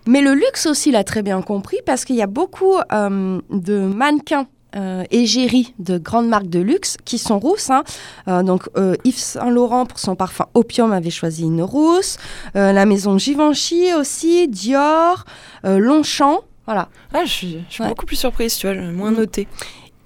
[0.06, 3.78] Mais le luxe aussi l'a très bien compris parce qu'il y a beaucoup euh, de
[3.80, 4.46] mannequins
[4.76, 7.70] euh, égéries de grandes marques de luxe qui sont rousses.
[7.70, 7.82] hein.
[8.28, 12.16] Euh, donc euh, Yves Saint Laurent pour son parfum Opium avait choisi une rousse.
[12.54, 15.24] La maison Givenchy aussi, Dior,
[15.64, 16.40] Longchamp.
[16.66, 16.88] Voilà.
[17.12, 17.88] Ah, je suis, je suis Ouais.
[17.88, 19.16] beaucoup plus surprise, tu vois, moins Mm.
[19.16, 19.48] noté.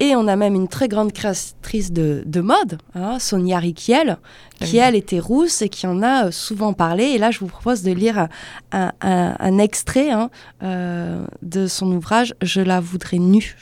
[0.01, 4.17] Et on a même une très grande créatrice de, de mode, hein, Sonia Riquiel,
[4.59, 4.77] qui Oui.
[4.79, 7.05] elle était rousse et qui en a euh, souvent parlé.
[7.05, 8.27] Et là, je vous propose de lire
[8.73, 10.29] un, un- un extrait hein,
[10.63, 13.55] euh, de son ouvrage Je la voudrais nue.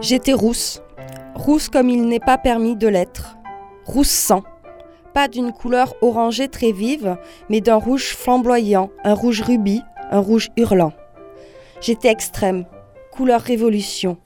[0.00, 0.80] J'étais rousse,
[1.34, 3.36] rousse comme il n'est pas permis de l'être,
[3.84, 4.44] rousse sang.
[5.14, 7.16] Pas d'une couleur orangée très vive,
[7.48, 9.82] mais d'un rouge flamboyant, un rouge rubis,
[10.12, 10.92] un rouge hurlant.
[11.80, 12.64] J'étais extrême,
[13.18, 14.16] couleur révolution,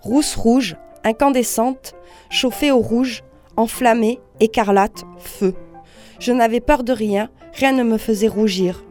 [0.00, 1.92] rousse rouge, incandescente,
[2.30, 3.22] chauffée au rouge,
[3.58, 5.52] enflammée, écarlate, feu.
[6.20, 8.82] Je n'avais peur de rien, rien ne me faisait rougir.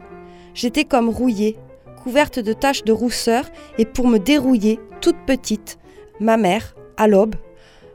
[0.54, 1.56] J'étais comme rouillée,
[2.04, 3.44] couverte de taches de rousseur,
[3.76, 5.80] et pour me dérouiller, toute petite,
[6.20, 7.34] ma mère, à l'aube,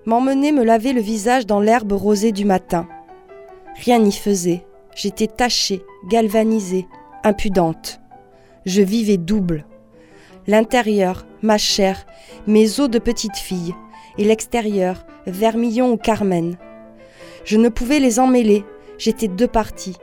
[0.06, 2.86] m'emmenait me laver le visage dans l'herbe rosée du matin.
[3.78, 6.86] Rien n'y faisait, j'étais tachée, galvanisée,
[7.24, 8.02] impudente.
[8.66, 9.66] Je vivais double.
[10.48, 12.06] L'intérieur, ma chair,
[12.46, 13.74] mes os de petite fille,
[14.18, 16.58] et l'extérieur, vermillon ou carmen.
[17.44, 18.64] Je ne pouvais les emmêler,
[18.98, 19.98] j'étais deux parties.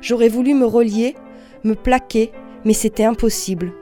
[0.00, 1.16] J'aurais voulu me relier,
[1.64, 2.32] me plaquer,
[2.64, 3.72] mais c'était impossible.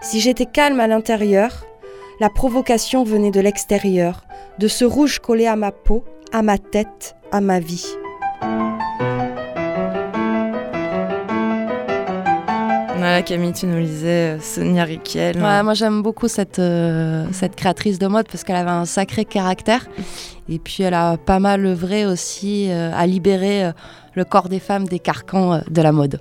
[0.00, 1.64] Si j'étais calme à l'intérieur,
[2.20, 4.24] la provocation venait de l'extérieur,
[4.58, 7.86] de ce rouge collé à ma peau, à ma tête, à ma vie.
[13.02, 15.36] Voilà, Camille, tu nous lisais euh, Sonia Riquel.
[15.42, 19.24] Ouais, moi j'aime beaucoup cette, euh, cette créatrice de mode parce qu'elle avait un sacré
[19.24, 19.88] caractère.
[20.48, 23.72] Et puis elle a pas mal œuvré aussi euh, à libérer euh,
[24.14, 26.20] le corps des femmes des carcans de la mode.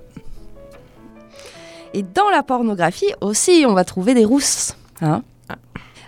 [1.94, 4.76] Et dans la pornographie aussi, on va trouver des rousses.
[5.02, 5.22] hein.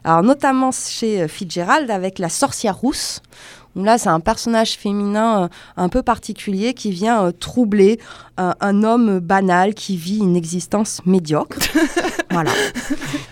[0.04, 3.22] Alors notamment chez Fitzgerald avec la sorcière rousse.
[3.76, 5.48] Là, c'est un personnage féminin euh,
[5.78, 8.00] un peu particulier qui vient euh, troubler
[8.38, 11.58] un, un homme banal qui vit une existence médiocre.
[12.32, 12.52] voilà.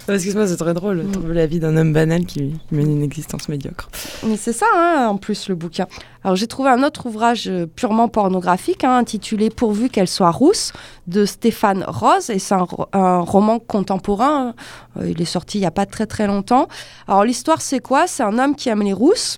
[0.08, 1.04] Excuse-moi, c'est très drôle.
[1.04, 1.12] Mm.
[1.12, 3.90] Trouver la vie d'un homme banal qui, mène une existence médiocre.
[4.26, 5.86] Mais c'est ça, hein, en plus, le bouquin.
[6.24, 10.74] Alors, j'ai trouvé un autre ouvrage euh, purement pornographique, hein, intitulé Pourvu qu'elle soit rousse,
[11.08, 12.30] de Stéphane Rose.
[12.30, 14.54] Et c'est un, ro- un roman contemporain.
[15.00, 16.68] Euh, il est sorti il n'y a pas très très longtemps.
[17.08, 18.08] Alors, l'histoire, c'est quoi?
[18.08, 19.38] C'est un homme qui aime les rousses.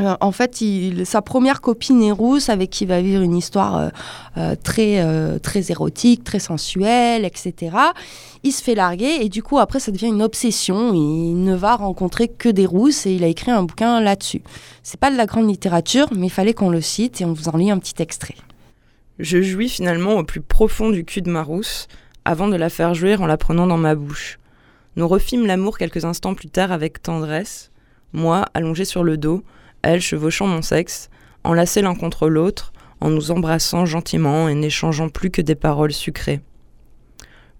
[0.00, 3.36] Euh, en fait, il, sa première copine est rousse avec qui il va vivre une
[3.36, 3.88] histoire euh,
[4.38, 7.76] euh, très, très érotique, très sensuelle, etc.
[8.42, 10.92] Il se fait larguer et du coup, après, ça devient une obsession.
[10.94, 14.42] Il ne va rencontrer que des rousses et il a écrit un bouquin là-dessus.
[14.82, 17.48] C'est pas de la grande littérature, mais il fallait qu'on le cite et on vous
[17.48, 18.34] en lit un petit extrait.
[19.20, 21.86] Je jouis finalement au plus profond du cul de ma rousse,
[22.24, 24.40] avant de la faire jouir en la prenant dans ma bouche.
[24.96, 27.70] Nous refîmes l'amour quelques instants plus tard avec tendresse,
[28.12, 29.44] moi allongé sur le dos,
[29.84, 31.10] elle chevauchant mon sexe,
[31.44, 36.40] enlacés l'un contre l'autre, en nous embrassant gentiment et n'échangeant plus que des paroles sucrées.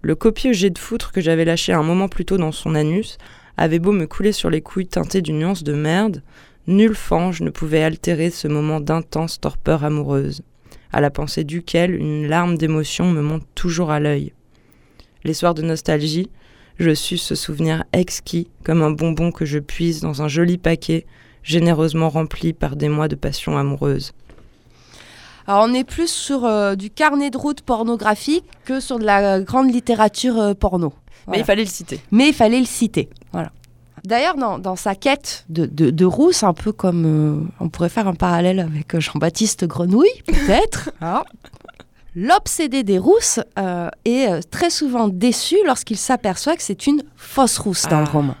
[0.01, 3.17] Le copieux jet de foutre que j'avais lâché un moment plus tôt dans son anus
[3.57, 6.21] avait beau me couler sur les couilles teintées d'une nuance de merde,
[6.67, 10.41] nul fange ne pouvait altérer ce moment d'intense torpeur amoureuse,
[10.91, 14.33] à la pensée duquel une larme d'émotion me monte toujours à l'œil.
[15.23, 16.29] Les soirs de nostalgie,
[16.77, 21.05] je sus ce souvenir exquis comme un bonbon que je puise dans un joli paquet
[21.45, 24.11] généreusement rempli par des mois de passion amoureuse.
[25.47, 29.39] Alors, on est plus sur euh, du carnet de route pornographique que sur de la
[29.39, 30.91] grande littérature euh, porno.
[31.27, 31.99] Mais il fallait le citer.
[32.11, 33.09] Mais il fallait le citer.
[33.31, 33.51] Voilà.
[34.03, 37.89] D'ailleurs, dans, dans sa quête de, de, de rousse, un peu comme euh, on pourrait
[37.89, 41.23] faire un parallèle avec Jean-Baptiste Grenouille, peut-être, hein,
[42.15, 47.83] l'obsédé des rousses euh, est très souvent déçu lorsqu'il s'aperçoit que c'est une fausse rousse
[47.87, 48.11] dans le Ah.
[48.11, 48.35] roman.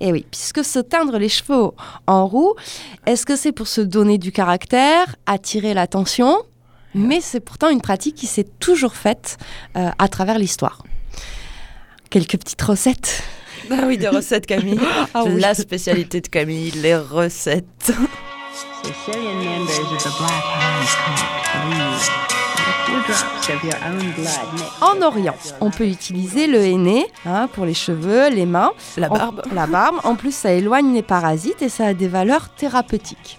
[0.00, 1.70] Et oui, puisque se teindre les cheveux
[2.06, 2.54] en roux,
[3.06, 6.36] est-ce que c'est pour se donner du caractère, attirer l'attention?
[6.94, 9.38] Mais c'est pourtant une pratique qui s'est toujours faite
[9.76, 10.82] euh, à travers l'histoire.
[12.10, 13.22] Quelques petites recettes
[13.70, 14.80] Ah oui, des recettes, Camille.
[15.14, 15.40] Ah oui.
[15.40, 17.92] La spécialité de Camille, les recettes.
[24.80, 29.42] En Orient, on peut utiliser le henné hein, pour les cheveux, les mains, La barbe.
[29.54, 29.96] la barbe.
[30.04, 33.38] En plus, ça éloigne les parasites et ça a des valeurs thérapeutiques.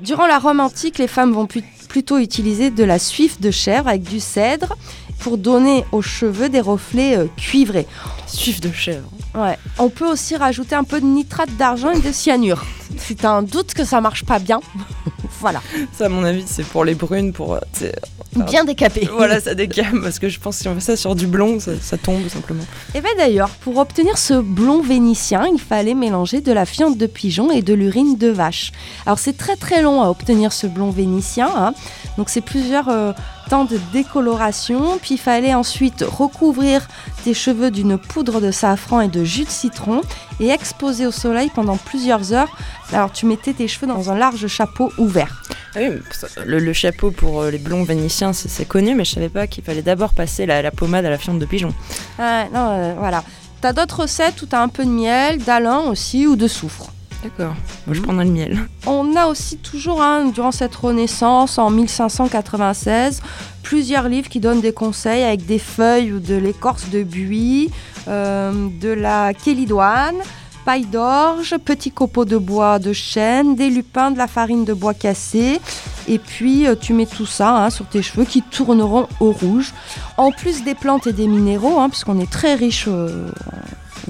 [0.00, 1.46] Durant la Rome antique, les femmes vont
[1.88, 4.76] plutôt utiliser de la suif de chèvre avec du cèdre
[5.18, 7.86] pour donner aux cheveux des reflets euh, cuivrés.
[8.26, 9.08] Suif de chèvre.
[9.36, 9.58] Ouais.
[9.78, 12.64] On peut aussi rajouter un peu de nitrate d'argent et de cyanure.
[12.96, 14.60] Si t'as un doute que ça marche pas bien,
[15.40, 15.60] voilà.
[15.92, 17.54] Ça, à mon avis, c'est pour les brunes, pour.
[17.54, 17.92] euh, sais,
[18.34, 19.08] Bien décapé.
[19.16, 21.58] Voilà, ça décame, parce que je pense que si on fait ça sur du blond,
[21.58, 22.64] ça, ça tombe simplement.
[22.94, 27.06] Et bien d'ailleurs, pour obtenir ce blond vénitien, il fallait mélanger de la fiente de
[27.06, 28.72] pigeon et de l'urine de vache.
[29.06, 31.72] Alors c'est très très long à obtenir ce blond vénitien, hein.
[32.18, 33.12] donc c'est plusieurs euh,
[33.48, 36.86] temps de décoloration, puis il fallait ensuite recouvrir
[37.26, 40.00] tes cheveux d'une poudre de safran et de jus de citron
[40.38, 42.56] et exposer au soleil pendant plusieurs heures.
[42.92, 45.42] Alors tu mettais tes cheveux dans un large chapeau ouvert.
[45.74, 45.98] Ah oui,
[46.44, 49.64] le, le chapeau pour euh, les blonds vénitiens, c'est connu, mais je savais pas qu'il
[49.64, 51.74] fallait d'abord passer la, la pommade à la fiente de pigeon.
[52.16, 53.24] Ouais, non, euh, voilà.
[53.60, 56.92] T'as d'autres recettes où t'as un peu de miel, d'alun aussi ou de soufre?
[57.22, 57.54] D'accord.
[57.86, 58.58] Moi, je prendrai le miel.
[58.86, 63.22] On a aussi toujours, hein, durant cette renaissance, en 1596,
[63.62, 67.70] plusieurs livres qui donnent des conseils avec des feuilles ou de l'écorce de buis,
[68.08, 70.16] euh, de la kélidoine,
[70.64, 74.94] paille d'orge, petits copeaux de bois de chêne, des lupins, de la farine de bois
[74.94, 75.60] cassé.
[76.08, 79.72] Et puis, euh, tu mets tout ça hein, sur tes cheveux qui tourneront au rouge.
[80.16, 83.28] En plus des plantes et des minéraux, hein, puisqu'on est très riche euh,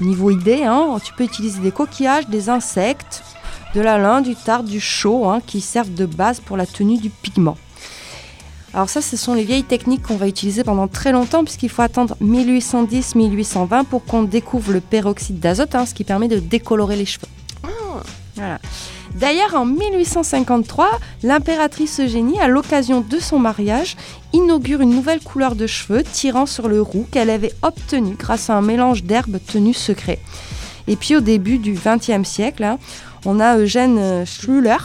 [0.03, 3.23] niveau idée, hein, tu peux utiliser des coquillages, des insectes,
[3.75, 6.97] de la lin, du tarte, du chaux, hein, qui servent de base pour la tenue
[6.97, 7.57] du pigment.
[8.73, 11.81] Alors ça, ce sont les vieilles techniques qu'on va utiliser pendant très longtemps, puisqu'il faut
[11.81, 17.05] attendre 1810-1820 pour qu'on découvre le peroxyde d'azote, hein, ce qui permet de décolorer les
[17.05, 17.27] cheveux.
[18.35, 18.59] Voilà.
[19.19, 23.97] D'ailleurs, en 1853, l'impératrice Eugénie, à l'occasion de son mariage,
[24.31, 28.55] inaugure une nouvelle couleur de cheveux tirant sur le roux qu'elle avait obtenu grâce à
[28.55, 30.19] un mélange d'herbes tenues secret.
[30.87, 32.77] Et puis au début du XXe siècle, hein,
[33.25, 34.77] on a Eugène euh, Schluler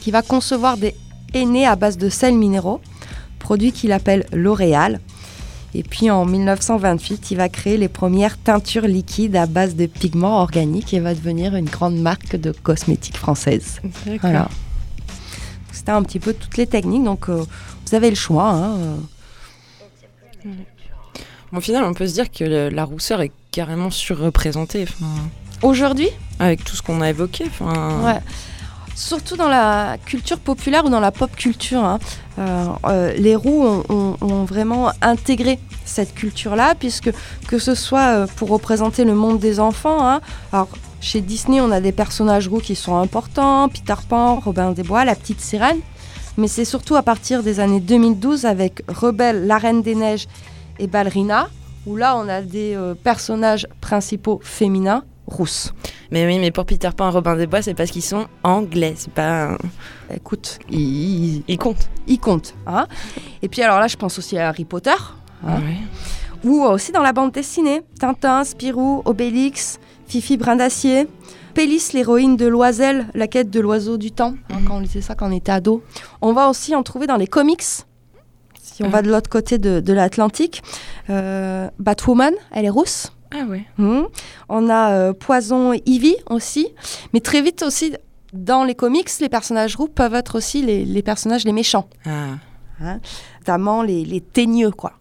[0.00, 0.94] qui va concevoir des
[1.32, 2.82] aînés à base de sels minéraux,
[3.38, 5.00] produit qu'il appelle L'Oréal.
[5.78, 10.40] Et puis en 1928, il va créer les premières teintures liquides à base de pigments
[10.40, 13.80] organiques et va devenir une grande marque de cosmétiques française.
[14.20, 14.48] Voilà.
[15.72, 17.44] C'était un petit peu toutes les techniques, donc euh,
[17.86, 18.48] vous avez le choix.
[18.50, 18.96] hein, euh.
[21.52, 24.86] Bon, au final, on peut se dire que le- la rousseur est carrément surreprésentée.
[25.62, 26.08] Aujourd'hui,
[26.40, 27.44] avec tout ce qu'on a évoqué.
[28.04, 28.18] Ouais.
[28.98, 32.00] Surtout dans la culture populaire ou dans la pop culture, hein.
[32.40, 37.12] Euh, euh, les roux ont, vraiment intégré cette culture-là, puisque
[37.46, 40.20] que ce soit euh, pour représenter le monde des enfants, hein.
[40.52, 40.68] alors
[41.00, 45.04] chez Disney on a des personnages roux qui sont importants, Peter Pan, Robin des Bois,
[45.04, 45.78] la petite sirène,
[46.36, 50.26] mais c'est surtout à partir des années 2012 avec Rebelle, la Reine des Neiges
[50.80, 51.48] et Ballerina,
[51.86, 55.72] où là on a des personnages principaux féminins rousses.
[56.10, 58.94] Mais oui, mais pour Peter Pan et Robin des Bois, c'est parce qu'ils sont anglais.
[58.96, 59.56] C'est pas.
[60.12, 61.88] Écoute, ils, Ils comptent.
[62.06, 62.54] ils comptent.
[62.66, 62.86] hein.
[63.42, 64.90] Et puis alors là, je pense aussi à Harry Potter,
[65.46, 65.60] Hein
[66.44, 67.82] ou aussi dans la bande dessinée.
[68.00, 71.06] Tintin, Spirou, Obélix, Fifi Brin d'Acier,
[71.54, 74.64] Pélis, l'héroïne de Loisel, la quête de l'oiseau du temps, hein, Mhm.
[74.68, 75.82] quand on lisait ça quand on était ado.
[76.20, 77.62] On va aussi en trouver dans les comics.
[77.62, 77.84] Si
[78.82, 78.88] on Ah.
[78.90, 80.62] va de l'autre côté de, de l'Atlantique,
[81.10, 83.12] Euh, Batwoman, elle est rousse.
[83.30, 83.64] Ah ouais.
[83.78, 84.06] Mhm.
[84.48, 86.68] On a euh, Poison Ivy aussi.
[87.12, 87.92] Mais très vite aussi,
[88.32, 92.96] dans les comics, les personnages roux peuvent être aussi les, les personnages les méchants, Ah.
[93.40, 94.92] notamment les, les teigneux, quoi.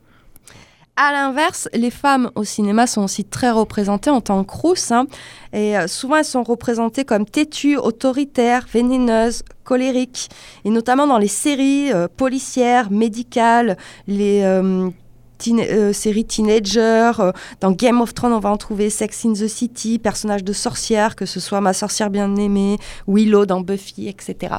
[1.00, 4.92] À l'inverse, les femmes au cinéma sont aussi très représentées en tant que rousses.
[4.92, 5.06] hein.
[5.54, 10.28] et euh, souvent, elles sont représentées comme têtues, autoritaires, vénéneuses, colériques.
[10.66, 14.90] Et notamment dans les séries euh, policières, médicales, les euh,
[15.38, 17.12] teen- euh, séries teenagers.
[17.20, 17.32] euh,
[17.62, 21.16] dans Game of Thrones, on va en trouver Sex in the City, personnages de sorcières,
[21.16, 22.78] que ce soit Ma sorcière bien-aimée,
[23.08, 24.56] Willow dans Buffy, etc.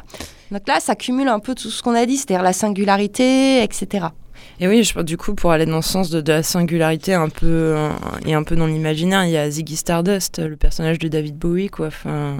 [0.51, 4.07] Donc là, ça cumule un peu tout ce qu'on a dit, c'est-à-dire la singularité, etc.
[4.61, 7.29] Et oui, je, du coup, pour aller dans le sens de, de la singularité un
[7.29, 7.91] peu euh,
[8.27, 11.69] et un peu dans l'imaginaire, il y a Ziggy Stardust, le personnage de David Bowie,
[11.69, 11.87] quoi.
[11.89, 12.39] Enfin,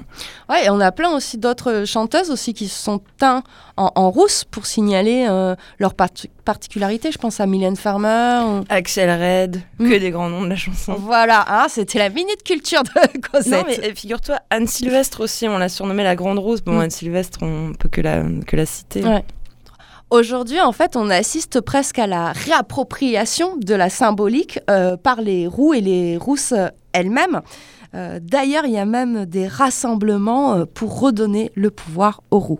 [0.49, 3.41] Ouais, et on a plein aussi d'autres chanteuses aussi qui se sont teints
[3.77, 7.11] en, en rousse pour signaler euh, leur parti- particularité.
[7.13, 8.41] Je pense à Mylène Farmer.
[8.45, 9.89] ou- Axel Red, Mm.
[9.89, 10.95] que des grands noms de la chanson.
[10.99, 12.89] Voilà, hein, c'était la minute culture de
[13.31, 13.51] Cosette.
[13.53, 16.61] Non, mais figure-toi, Anne Sylvestre aussi, on l'a surnommée la Grande Rose.
[16.61, 16.81] Bon, Mm.
[16.81, 19.03] Anne Sylvestre, on peut que la, que la citer.
[19.05, 19.23] Ouais.
[20.11, 25.45] Aujourd'hui, en fait, on assiste presque à la réappropriation de la symbolique euh, par les
[25.45, 27.41] roux et les rousses euh, elles-mêmes.
[27.93, 32.59] Euh, D'ailleurs, il y a même des rassemblements pour redonner le pouvoir aux roux.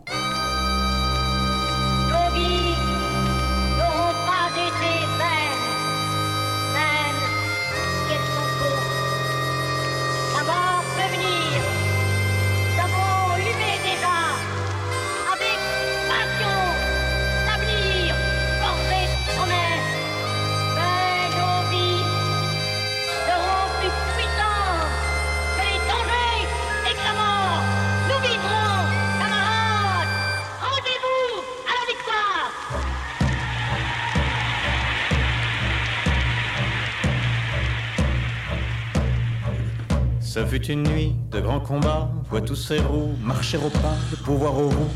[40.49, 44.57] Fut une nuit de grands combats, voit tous ces roues marcher au pas, le pouvoir
[44.57, 44.93] aux roues,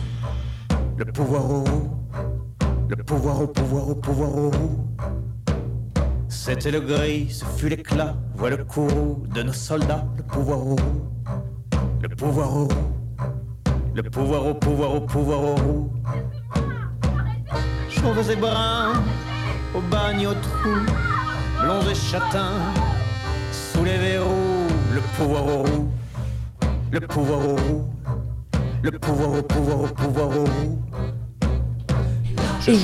[0.98, 1.92] le pouvoir aux roues,
[2.90, 4.88] le pouvoir au pouvoir au pouvoir aux roues.
[6.28, 10.76] C'était le gris, ce fut l'éclat, voit le courroux de nos soldats, le pouvoir aux
[10.76, 11.12] roues,
[12.02, 12.96] le pouvoir aux roues,
[13.94, 15.92] le pouvoir au pouvoir au pouvoir aux roues.
[17.90, 19.04] Chauves et bruns,
[19.76, 20.74] au bagne au trou,
[21.62, 22.58] blonds et châtains,
[23.52, 24.43] sous les verrous,
[24.94, 25.88] le pouvoir aux roues,
[26.92, 27.86] le pouvoir aux roues,
[28.84, 30.80] le pouvoir au pouvoir au pouvoir aux roues.
[32.68, 32.78] Et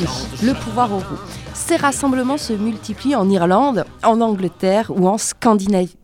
[0.43, 1.19] le pouvoir aux roux.
[1.53, 5.95] Ces rassemblements se multiplient en Irlande, en Angleterre ou en Scandinavie.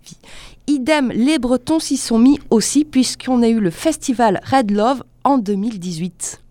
[0.68, 5.40] Idem, les Bretons s'y sont mis aussi puisqu'on a eu le festival Red Love en
[5.40, 6.45] 2018.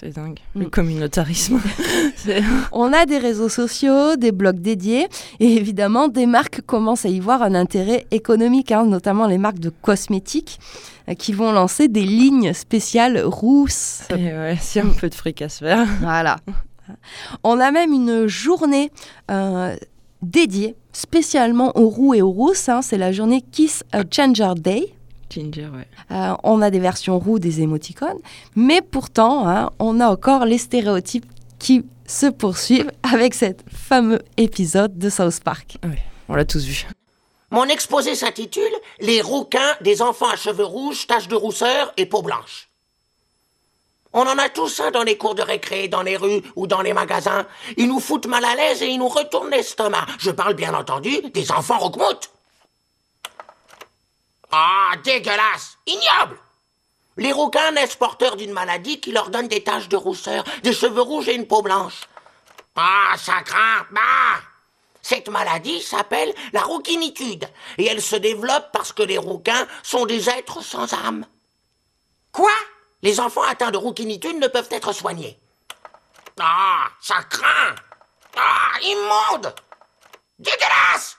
[0.00, 0.38] C'est dingue.
[0.54, 0.60] Mm.
[0.62, 1.60] Le communautarisme.
[2.16, 5.08] C'est- On a des réseaux sociaux, des blogs dédiés
[5.40, 9.58] et évidemment des marques commencent à y voir un intérêt économique, hein, notamment les marques
[9.58, 10.58] de cosmétiques
[11.08, 14.02] euh, qui vont lancer des lignes spéciales rousses.
[14.10, 15.86] Et ouais, a un peu de fric à se faire.
[16.00, 16.36] Voilà.
[17.44, 18.90] On a même une journée
[19.30, 19.76] euh,
[20.22, 22.68] dédiée spécialement aux roux et aux rousses.
[22.68, 22.82] hein.
[22.82, 24.92] C'est la journée Kiss a Changer Day.
[25.30, 25.86] Ginger, ouais.
[26.10, 28.18] Euh, on a des versions roux des émoticônes,
[28.56, 31.26] mais pourtant, hein, on a encore les stéréotypes
[31.58, 35.78] qui se poursuivent avec cet fameux épisode de South Park.
[36.28, 36.86] On l'a tous vu.
[37.50, 42.22] Mon exposé s'intitule Les rouquins des enfants à cheveux rouges, taches de rousseur et peau
[42.22, 42.68] blanche.
[44.12, 46.82] On en a tous un dans les cours de récré, dans les rues ou dans
[46.82, 47.46] les magasins.
[47.76, 50.06] Ils nous foutent mal à l'aise et ils nous retournent l'estomac.
[50.18, 52.30] Je parle bien entendu des enfants roquemoutes.
[54.52, 55.78] Ah, dégueulasse.
[55.86, 56.38] Ignoble.
[57.16, 61.02] Les rouquins naissent porteurs d'une maladie qui leur donne des taches de rousseur, des cheveux
[61.02, 62.00] rouges et une peau blanche.
[62.76, 64.40] Ah, ça craint Bah.
[65.02, 67.48] Cette maladie s'appelle la rouquinitude.
[67.78, 71.26] Et elle se développe parce que les rouquins sont des êtres sans âme.
[72.32, 72.52] Quoi?
[73.02, 75.38] Les enfants atteints de rouquinitude ne peuvent être soignés.
[76.38, 77.74] Ah, ça craint.
[78.36, 79.54] Ah, immonde.
[80.38, 81.18] Dégueulasse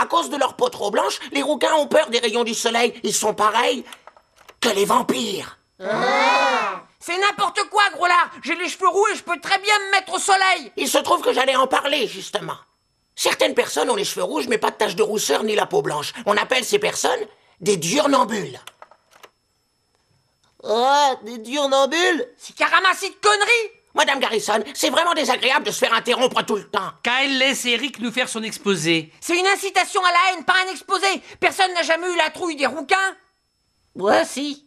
[0.00, 2.94] À cause de leur peau trop blanche, les rouquins ont peur des rayons du soleil.
[3.02, 3.84] Ils sont pareils
[4.60, 5.58] que les vampires.
[7.00, 9.90] C'est n'importe quoi, gros lard J'ai les cheveux roux et je peux très bien me
[9.92, 12.56] mettre au soleil Il se trouve que j'allais en parler, justement.
[13.16, 15.82] Certaines personnes ont les cheveux rouges, mais pas de taches de rousseur ni la peau
[15.82, 16.12] blanche.
[16.26, 17.26] On appelle ces personnes
[17.60, 18.60] Des diurnambules.
[20.62, 22.28] Ah, des diurnambules?
[22.38, 26.68] C'est ramasser de conneries Madame Garrison, c'est vraiment désagréable de se faire interrompre tout le
[26.68, 26.92] temps.
[27.02, 29.12] Kyle laisse Eric nous faire son exposé.
[29.20, 31.06] C'est une incitation à la haine, pas un exposé
[31.40, 33.16] Personne n'a jamais eu la trouille des rouquins
[33.94, 34.64] Voici.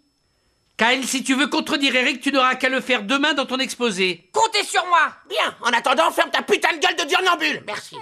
[0.77, 4.29] Kyle, si tu veux contredire Eric, tu n'auras qu'à le faire demain dans ton exposé.
[4.33, 7.63] Comptez sur moi Bien, en attendant, ferme ta putain de gueule de diurnambule.
[7.67, 7.95] Merci.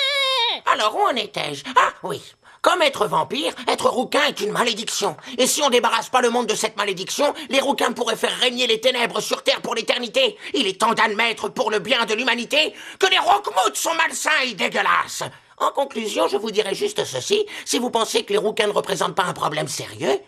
[0.66, 1.62] Alors, où en étais-je?
[1.76, 2.20] Ah, oui.
[2.68, 5.16] Comme être vampire, être rouquin est une malédiction.
[5.38, 8.66] Et si on débarrasse pas le monde de cette malédiction, les rouquins pourraient faire régner
[8.66, 10.36] les ténèbres sur Terre pour l'éternité.
[10.52, 14.52] Il est temps d'admettre, pour le bien de l'humanité, que les roquemoutes sont malsains et
[14.52, 15.22] dégueulasses.
[15.56, 17.46] En conclusion, je vous dirai juste ceci.
[17.64, 20.20] Si vous pensez que les rouquins ne représentent pas un problème sérieux,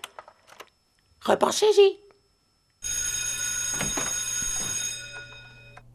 [1.27, 1.99] repensez-y.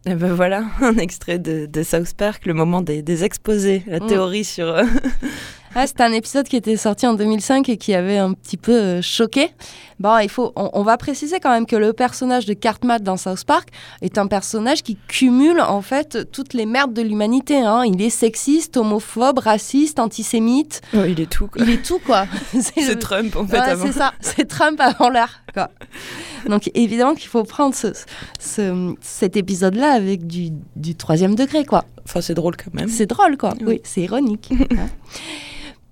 [0.07, 3.99] Et ben voilà, un extrait de, de South Park, le moment des, des exposés, la
[3.99, 4.07] Mm.
[4.07, 4.75] théorie sur...
[5.77, 8.71] Ah, c'était un épisode qui était sorti en 2005 et qui avait un petit peu
[8.71, 9.49] euh, choqué.
[9.99, 13.17] Bon, il faut, on, on va préciser quand même que le personnage de Cartman dans
[13.17, 13.67] South Park
[14.01, 17.57] est un personnage qui cumule en fait toutes les merdes de l'humanité.
[17.57, 17.83] hein.
[17.85, 20.79] Il est sexiste, homophobe, raciste, antisémite.
[20.93, 21.61] oh, il est tout, quoi.
[21.65, 22.25] Il est tout quoi.
[22.53, 23.85] C'est le- Trump, en fait, Ouais, avant.
[23.85, 25.41] c'est ça, c'est Trump avant l'heure.
[25.53, 25.69] quoi.
[26.47, 27.87] Donc évidemment qu'il faut prendre ce,
[28.39, 31.83] ce- cet épisode-là avec du, du troisième degré, quoi.
[32.05, 32.87] Enfin, c'est drôle quand même.
[32.87, 33.53] C'est drôle, quoi.
[33.59, 33.65] Oui.
[33.67, 34.51] Oui, c'est ironique.
[34.71, 34.87] hein.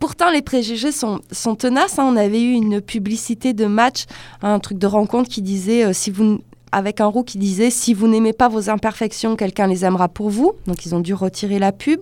[0.03, 1.97] Pourtant, les préjugés sont, sont tenaces.
[1.97, 2.03] hein.
[2.05, 4.03] On avait eu une publicité de match,
[4.41, 6.39] un truc de rencontre qui disait, euh, si vous, n-
[6.73, 10.29] avec un roux qui disait, si vous n'aimez pas vos imperfections, quelqu'un les aimera pour
[10.29, 10.55] vous.
[10.67, 12.01] Donc, ils ont dû retirer la pub.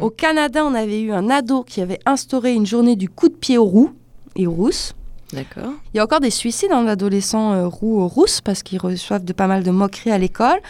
[0.00, 3.34] Au Canada, on avait eu un ado qui avait instauré une journée du coup de
[3.34, 3.90] pied aux roux
[4.36, 4.94] et aux rousses.
[5.32, 5.72] D'accord.
[5.92, 9.24] Il y a encore des suicides en adolescents euh, roux aux rousses parce qu'ils reçoivent
[9.24, 10.60] de pas mal de moqueries à l'école.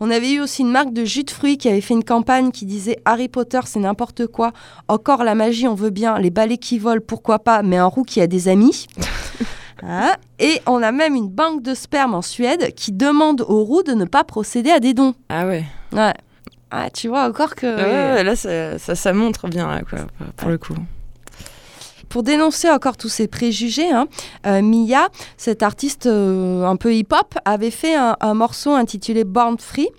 [0.00, 2.50] On avait eu aussi une marque de jus de fruits qui avait fait une campagne
[2.50, 4.52] qui disait Harry Potter, c'est n'importe quoi.
[4.88, 6.18] Encore la magie, on veut bien.
[6.18, 7.62] Les balais qui volent, pourquoi pas.
[7.62, 8.86] Mais un roux qui a des amis.
[9.82, 10.14] Hein?
[10.38, 13.92] Et on a même une banque de sperme en Suède qui demande aux roux de
[13.92, 15.14] ne pas procéder à des dons.
[15.28, 15.64] Ah ouais.
[15.92, 16.14] Ouais.
[16.70, 17.66] Ah, tu vois encore que.
[17.66, 19.98] Ouais, là, ça, ça, ça montre bien, là, quoi,
[20.36, 20.74] pour le coup.
[22.16, 24.06] Pour dénoncer encore tous ces préjugés, hein,
[24.46, 29.58] euh, Mia, cette artiste euh, un peu hip-hop, avait fait un, un morceau intitulé Born
[29.58, 29.90] Free.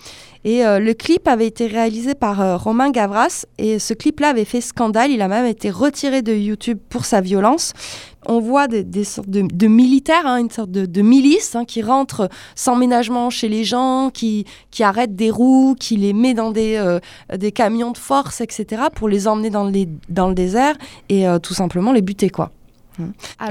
[0.48, 3.46] Et euh, le clip avait été réalisé par euh, Romain Gavras.
[3.58, 5.12] Et ce clip-là avait fait scandale.
[5.12, 7.74] Il a même été retiré de YouTube pour sa violence.
[8.26, 12.78] On voit des, sortes de, militaires, hein, une sorte de, milice hein, qui rentre sans
[12.78, 17.00] ménagement chez les gens, qui, qui arrête des roues, qui les met dans des, euh,
[17.36, 19.70] des camions de force, etc., pour les emmener dans,
[20.08, 20.78] dans le désert
[21.10, 22.52] et tout simplement les buter, quoi.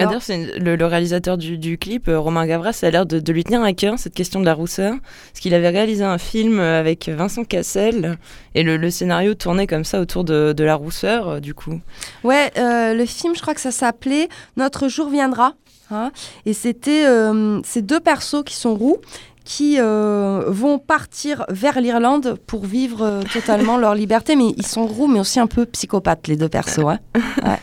[0.08, 3.06] Dire, c'est une- le, le réalisateur du, du clip, euh, Romain Gavras, ça a l'air
[3.06, 4.94] de, de lui tenir à cœur cette question de la rousseur,
[5.32, 8.18] parce qu'il avait réalisé un film euh, avec Vincent Cassel,
[8.54, 11.80] et le, le scénario tournait comme ça autour de, de la rousseur, euh, du coup.
[12.24, 15.54] Ouais, euh, le film, je crois que ça s'appelait Notre jour viendra.
[15.90, 16.10] hein.
[16.46, 18.96] et c'était euh, ces deux persos qui sont roux
[19.44, 24.34] qui euh, vont partir vers l'Irlande pour vivre euh, totalement leur liberté.
[24.34, 26.80] Mais ils sont roux, mais aussi un peu psychopathes, les deux persos.
[26.80, 26.98] hein.
[27.44, 27.60] Ouais,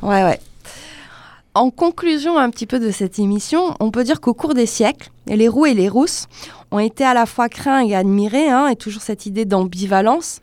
[0.00, 0.24] ouais.
[0.24, 0.40] ouais.
[1.58, 5.10] En conclusion un petit peu de cette émission, on peut dire qu'au cours des siècles,
[5.26, 6.28] les roux et les rousses
[6.70, 10.38] ont été à la fois craints et admirés, hein, et toujours cette idée d'ambivalence.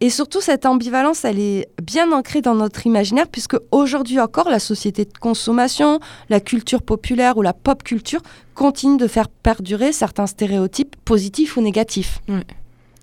[0.00, 4.60] Et surtout, cette ambivalence, elle est bien ancrée dans notre imaginaire, puisque aujourd'hui encore, la
[4.60, 5.98] société de consommation,
[6.28, 8.22] la culture populaire ou la pop culture
[8.54, 12.20] continue de faire perdurer certains stéréotypes positifs ou négatifs.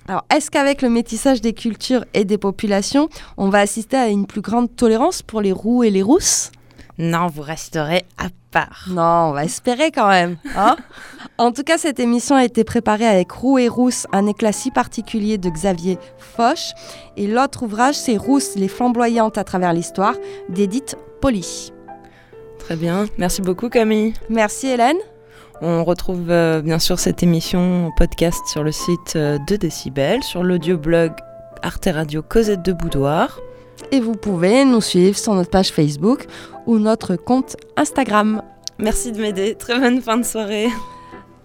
[0.07, 4.25] Alors, est-ce qu'avec le métissage des cultures et des populations, on va assister à une
[4.25, 6.49] plus grande tolérance pour les roux et les rousses?
[7.01, 8.85] Non, vous resterez à part.
[8.87, 10.37] Non, on va espérer quand même.
[10.55, 10.77] hein
[11.39, 14.69] en tout cas, cette émission a été préparée avec Roux et Rousse, un éclat si
[14.69, 16.73] particulier de Xavier Foch.
[17.17, 20.13] Et l'autre ouvrage, c'est Rousse, les flamboyantes à travers l'histoire,
[20.49, 21.73] d'Edith Poli.
[22.59, 23.07] Très bien.
[23.17, 24.13] Merci beaucoup, Camille.
[24.29, 24.97] Merci Hélène.
[25.61, 30.21] On retrouve euh, bien sûr cette émission en podcast sur le site euh, de Décibel,
[30.21, 31.13] sur l'audioblog
[31.63, 33.39] Arte Radio Cosette de Boudoir.
[33.91, 36.25] Et vous pouvez nous suivre sur notre page Facebook
[36.65, 38.41] ou notre compte Instagram.
[38.79, 39.55] Merci de m'aider.
[39.55, 40.69] Très bonne fin de soirée.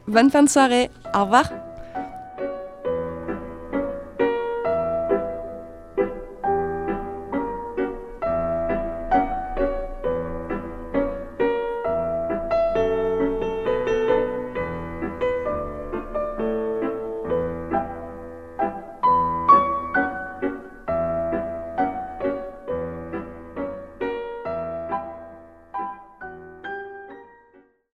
[0.06, 0.90] Bonne fin de soirée.
[1.14, 1.65] Au revoir.